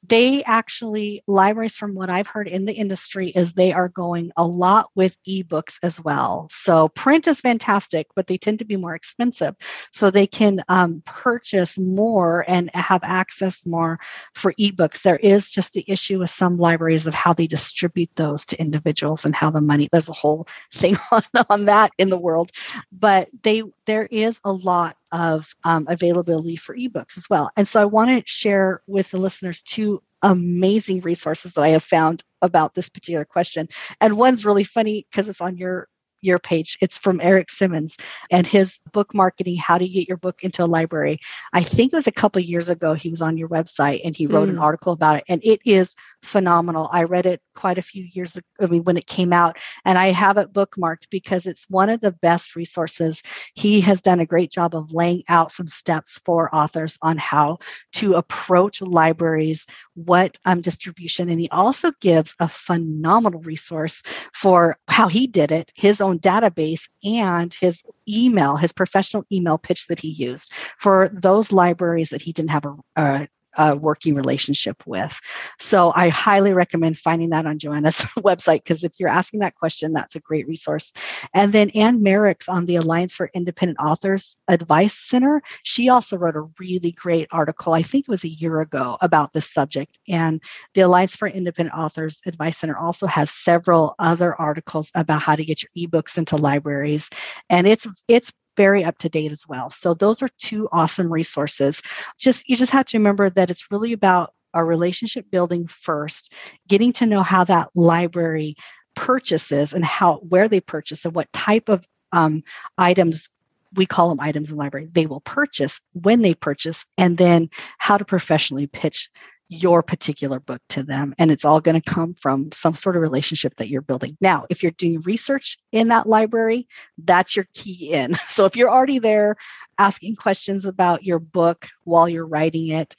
[0.08, 4.46] They actually libraries from what i've heard in the industry is they are going a
[4.46, 6.48] lot with ebooks as well.
[6.50, 9.54] So print is fantastic but they tend to be more expensive.
[9.92, 13.98] So they can um, purchase more and have access more
[14.34, 15.02] for ebooks.
[15.02, 19.24] There is just the issue with some libraries of how they distribute those to individuals
[19.24, 22.50] and how the money there's a whole thing on, on that in the world.
[22.92, 27.48] But they there is a lot of um, availability for ebooks as well.
[27.56, 31.84] And so I want to share with the listeners two amazing resources that I have
[31.84, 33.68] found about this particular question.
[34.00, 35.88] And one's really funny because it's on your
[36.20, 36.78] your page.
[36.80, 37.96] It's from Eric Simmons
[38.30, 41.20] and his book marketing, how to get your book into a library.
[41.52, 44.26] I think it was a couple years ago he was on your website and he
[44.26, 44.52] wrote mm.
[44.52, 45.94] an article about it and it is
[46.24, 46.88] phenomenal.
[46.92, 49.98] I read it quite a few years ago, I mean when it came out and
[49.98, 53.22] I have it bookmarked because it's one of the best resources.
[53.54, 57.58] He has done a great job of laying out some steps for authors on how
[57.92, 64.02] to approach libraries, what um, distribution and he also gives a phenomenal resource
[64.32, 69.86] for how he did it, his own database and his email, his professional email pitch
[69.86, 74.82] that he used for those libraries that he didn't have a, a a working relationship
[74.86, 75.18] with.
[75.58, 79.92] So I highly recommend finding that on Joanna's website because if you're asking that question,
[79.92, 80.92] that's a great resource.
[81.32, 85.42] And then Anne Merrick's on the Alliance for Independent Authors Advice Center.
[85.62, 89.32] She also wrote a really great article, I think it was a year ago, about
[89.32, 89.98] this subject.
[90.08, 90.42] And
[90.74, 95.44] the Alliance for Independent Authors Advice Center also has several other articles about how to
[95.44, 97.08] get your ebooks into libraries.
[97.50, 99.70] And it's it's very up to date as well.
[99.70, 101.82] So those are two awesome resources.
[102.18, 106.32] Just you just have to remember that it's really about our relationship building first,
[106.68, 108.56] getting to know how that library
[108.94, 112.42] purchases and how where they purchase and what type of um,
[112.78, 113.28] items
[113.74, 117.50] we call them items in the library they will purchase when they purchase and then
[117.78, 119.10] how to professionally pitch
[119.54, 121.14] your particular book to them.
[121.18, 124.16] And it's all going to come from some sort of relationship that you're building.
[124.20, 126.66] Now, if you're doing research in that library,
[126.98, 128.16] that's your key in.
[128.34, 129.36] So if you're already there
[129.78, 132.96] asking questions about your book while you're writing it,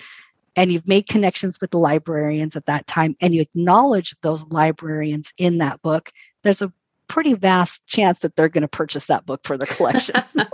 [0.55, 5.33] and you've made connections with the librarians at that time, and you acknowledge those librarians
[5.37, 6.11] in that book,
[6.43, 6.71] there's a
[7.07, 10.15] pretty vast chance that they're going to purchase that book for their collection.
[10.37, 10.43] oh,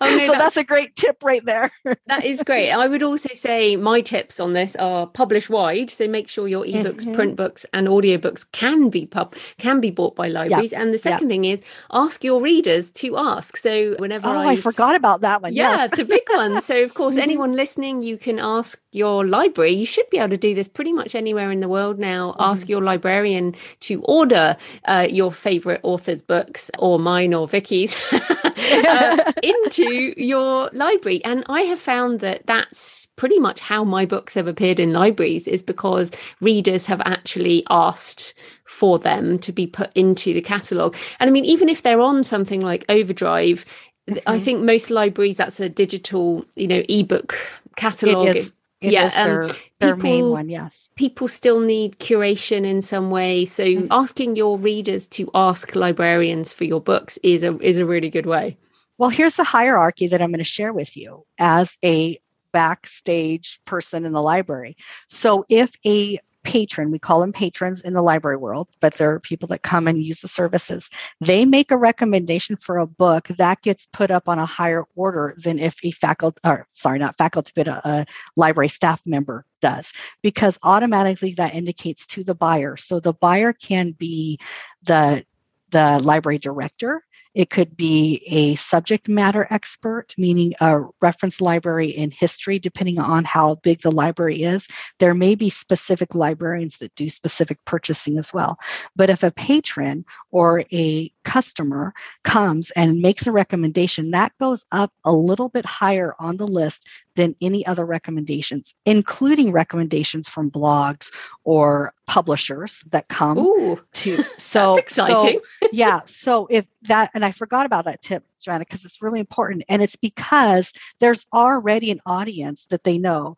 [0.00, 1.70] so that's, that's, a great tip right there.
[2.06, 2.70] that is great.
[2.70, 5.90] I would also say my tips on this are publish wide.
[5.90, 7.14] So make sure your ebooks, mm-hmm.
[7.14, 10.72] print books, and audiobooks can be pub can be bought by libraries.
[10.72, 13.56] And the second thing is ask your readers to ask.
[13.56, 15.52] So whenever oh, I, I forgot about that one.
[15.52, 15.90] Yeah, yes.
[15.90, 16.60] it's a big one.
[16.62, 17.22] So of course, mm-hmm.
[17.22, 19.72] anyone listening, you can ask your library.
[19.72, 22.32] You should be able to do this pretty much anywhere in the world now.
[22.32, 22.42] Mm-hmm.
[22.42, 27.96] Ask your librarian to order uh, your favorite author's books or mine or Vikki's
[28.86, 31.24] uh, into your library.
[31.24, 35.48] And I have found that that's pretty much how my books have appeared in libraries
[35.48, 38.34] is because readers have actually asked
[38.64, 40.96] for them to be put into the catalogue.
[41.18, 43.64] And I mean, even if they're on something like Overdrive,
[44.10, 44.18] mm-hmm.
[44.26, 47.36] I think most libraries that's a digital, you know, ebook
[47.76, 48.36] catalogue.
[48.82, 49.46] It yeah, um, their,
[49.78, 50.90] their people, main one, yes.
[50.96, 53.44] People still need curation in some way.
[53.44, 53.86] So mm-hmm.
[53.90, 58.26] asking your readers to ask librarians for your books is a is a really good
[58.26, 58.58] way.
[58.98, 62.20] Well, here's the hierarchy that I'm going to share with you as a
[62.52, 64.76] backstage person in the library.
[65.06, 69.48] So if a patron, we call them patrons in the library world, but they're people
[69.48, 70.90] that come and use the services.
[71.20, 75.34] They make a recommendation for a book that gets put up on a higher order
[75.38, 79.92] than if a faculty, or sorry, not faculty, but a, a library staff member does,
[80.22, 82.76] because automatically that indicates to the buyer.
[82.76, 84.38] So the buyer can be
[84.82, 85.24] the
[85.70, 87.02] the library director
[87.34, 93.24] It could be a subject matter expert, meaning a reference library in history, depending on
[93.24, 94.66] how big the library is.
[94.98, 98.58] There may be specific librarians that do specific purchasing as well.
[98.94, 104.92] But if a patron or a customer comes and makes a recommendation, that goes up
[105.04, 111.12] a little bit higher on the list than any other recommendations, including recommendations from blogs
[111.44, 115.40] or publishers that come Ooh, to so exciting.
[115.62, 116.00] So, yeah.
[116.04, 119.64] So if that and I forgot about that tip, Joanna, because it's really important.
[119.68, 123.36] And it's because there's already an audience that they know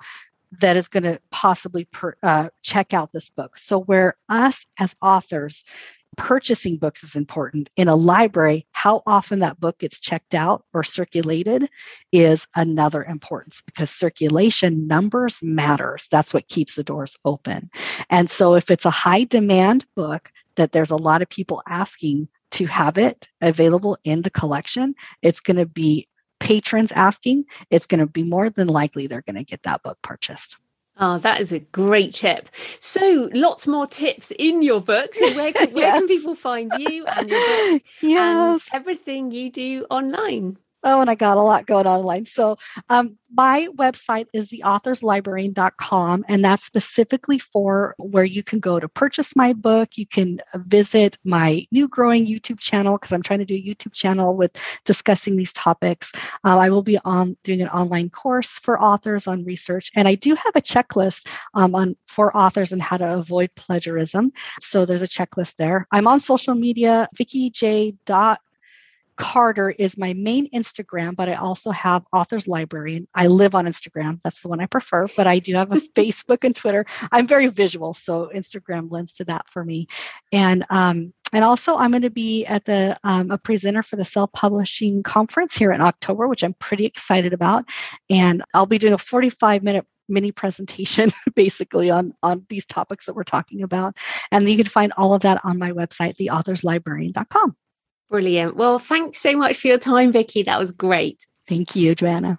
[0.61, 3.57] that is going to possibly per, uh, check out this book.
[3.57, 5.65] So where us as authors
[6.17, 7.71] purchasing books is important.
[7.77, 11.69] In a library, how often that book gets checked out or circulated
[12.13, 16.09] is another importance because circulation numbers matters.
[16.11, 17.71] That's what keeps the doors open.
[18.11, 22.29] And so if it's a high demand book that there's a lot of people asking
[22.53, 26.09] to have it available in the collection, it's going to be
[26.41, 29.99] patrons asking, it's going to be more than likely they're going to get that book
[30.03, 30.57] purchased.
[30.97, 32.49] Oh, that is a great tip.
[32.79, 35.15] So, lots more tips in your book.
[35.15, 38.69] So, where can, where can people find you and your book yes.
[38.73, 40.59] and everything you do online?
[40.85, 42.27] Oh, and I got a lot going on online.
[42.27, 42.59] So,
[42.91, 49.35] um, my website is theauthorslibrarian.com, and that's specifically for where you can go to purchase
[49.35, 49.97] my book.
[49.97, 53.93] You can visit my new growing YouTube channel because I'm trying to do a YouTube
[53.93, 56.13] channel with discussing these topics.
[56.45, 60.15] Uh, I will be on doing an online course for authors on research, and I
[60.15, 64.33] do have a checklist um, on for authors and how to avoid plagiarism.
[64.61, 65.89] So there's a checklist there.
[65.91, 67.97] I'm on social media, VikkiJ.
[69.17, 73.07] Carter is my main Instagram, but I also have Authors Library.
[73.15, 74.21] I live on Instagram.
[74.25, 76.85] That's the one I prefer, but I do have a Facebook and Twitter.
[77.13, 79.87] I'm very visual, so Instagram lends to that for me.
[80.33, 84.05] And um, and also, I'm going to be at the um, a presenter for the
[84.05, 87.65] self publishing conference here in October, which I'm pretty excited about.
[88.09, 93.15] And I'll be doing a 45 minute mini presentation basically on on these topics that
[93.15, 93.97] we're talking about
[94.31, 97.57] and you can find all of that on my website theauthorslibrarian.com
[98.11, 98.57] Brilliant.
[98.57, 100.43] Well, thanks so much for your time, Vikki.
[100.43, 101.27] That was great.
[101.47, 102.39] Thank you, Joanna.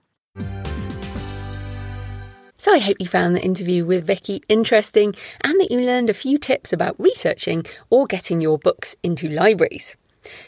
[2.57, 6.16] So I hope you found the interview with Vikki interesting and that you learned a
[6.16, 9.95] few tips about researching or getting your books into libraries.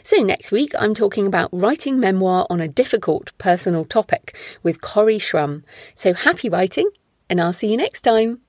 [0.02, 5.20] So next week I'm talking about writing memoir on a difficult personal topic with Corrie
[5.20, 5.62] Schrum.
[5.94, 6.90] So happy writing
[7.30, 8.40] and I'll see you next time.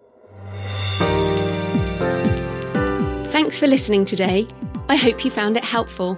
[3.26, 4.48] Thanks for listening today.
[4.90, 6.18] I hope you found it helpful.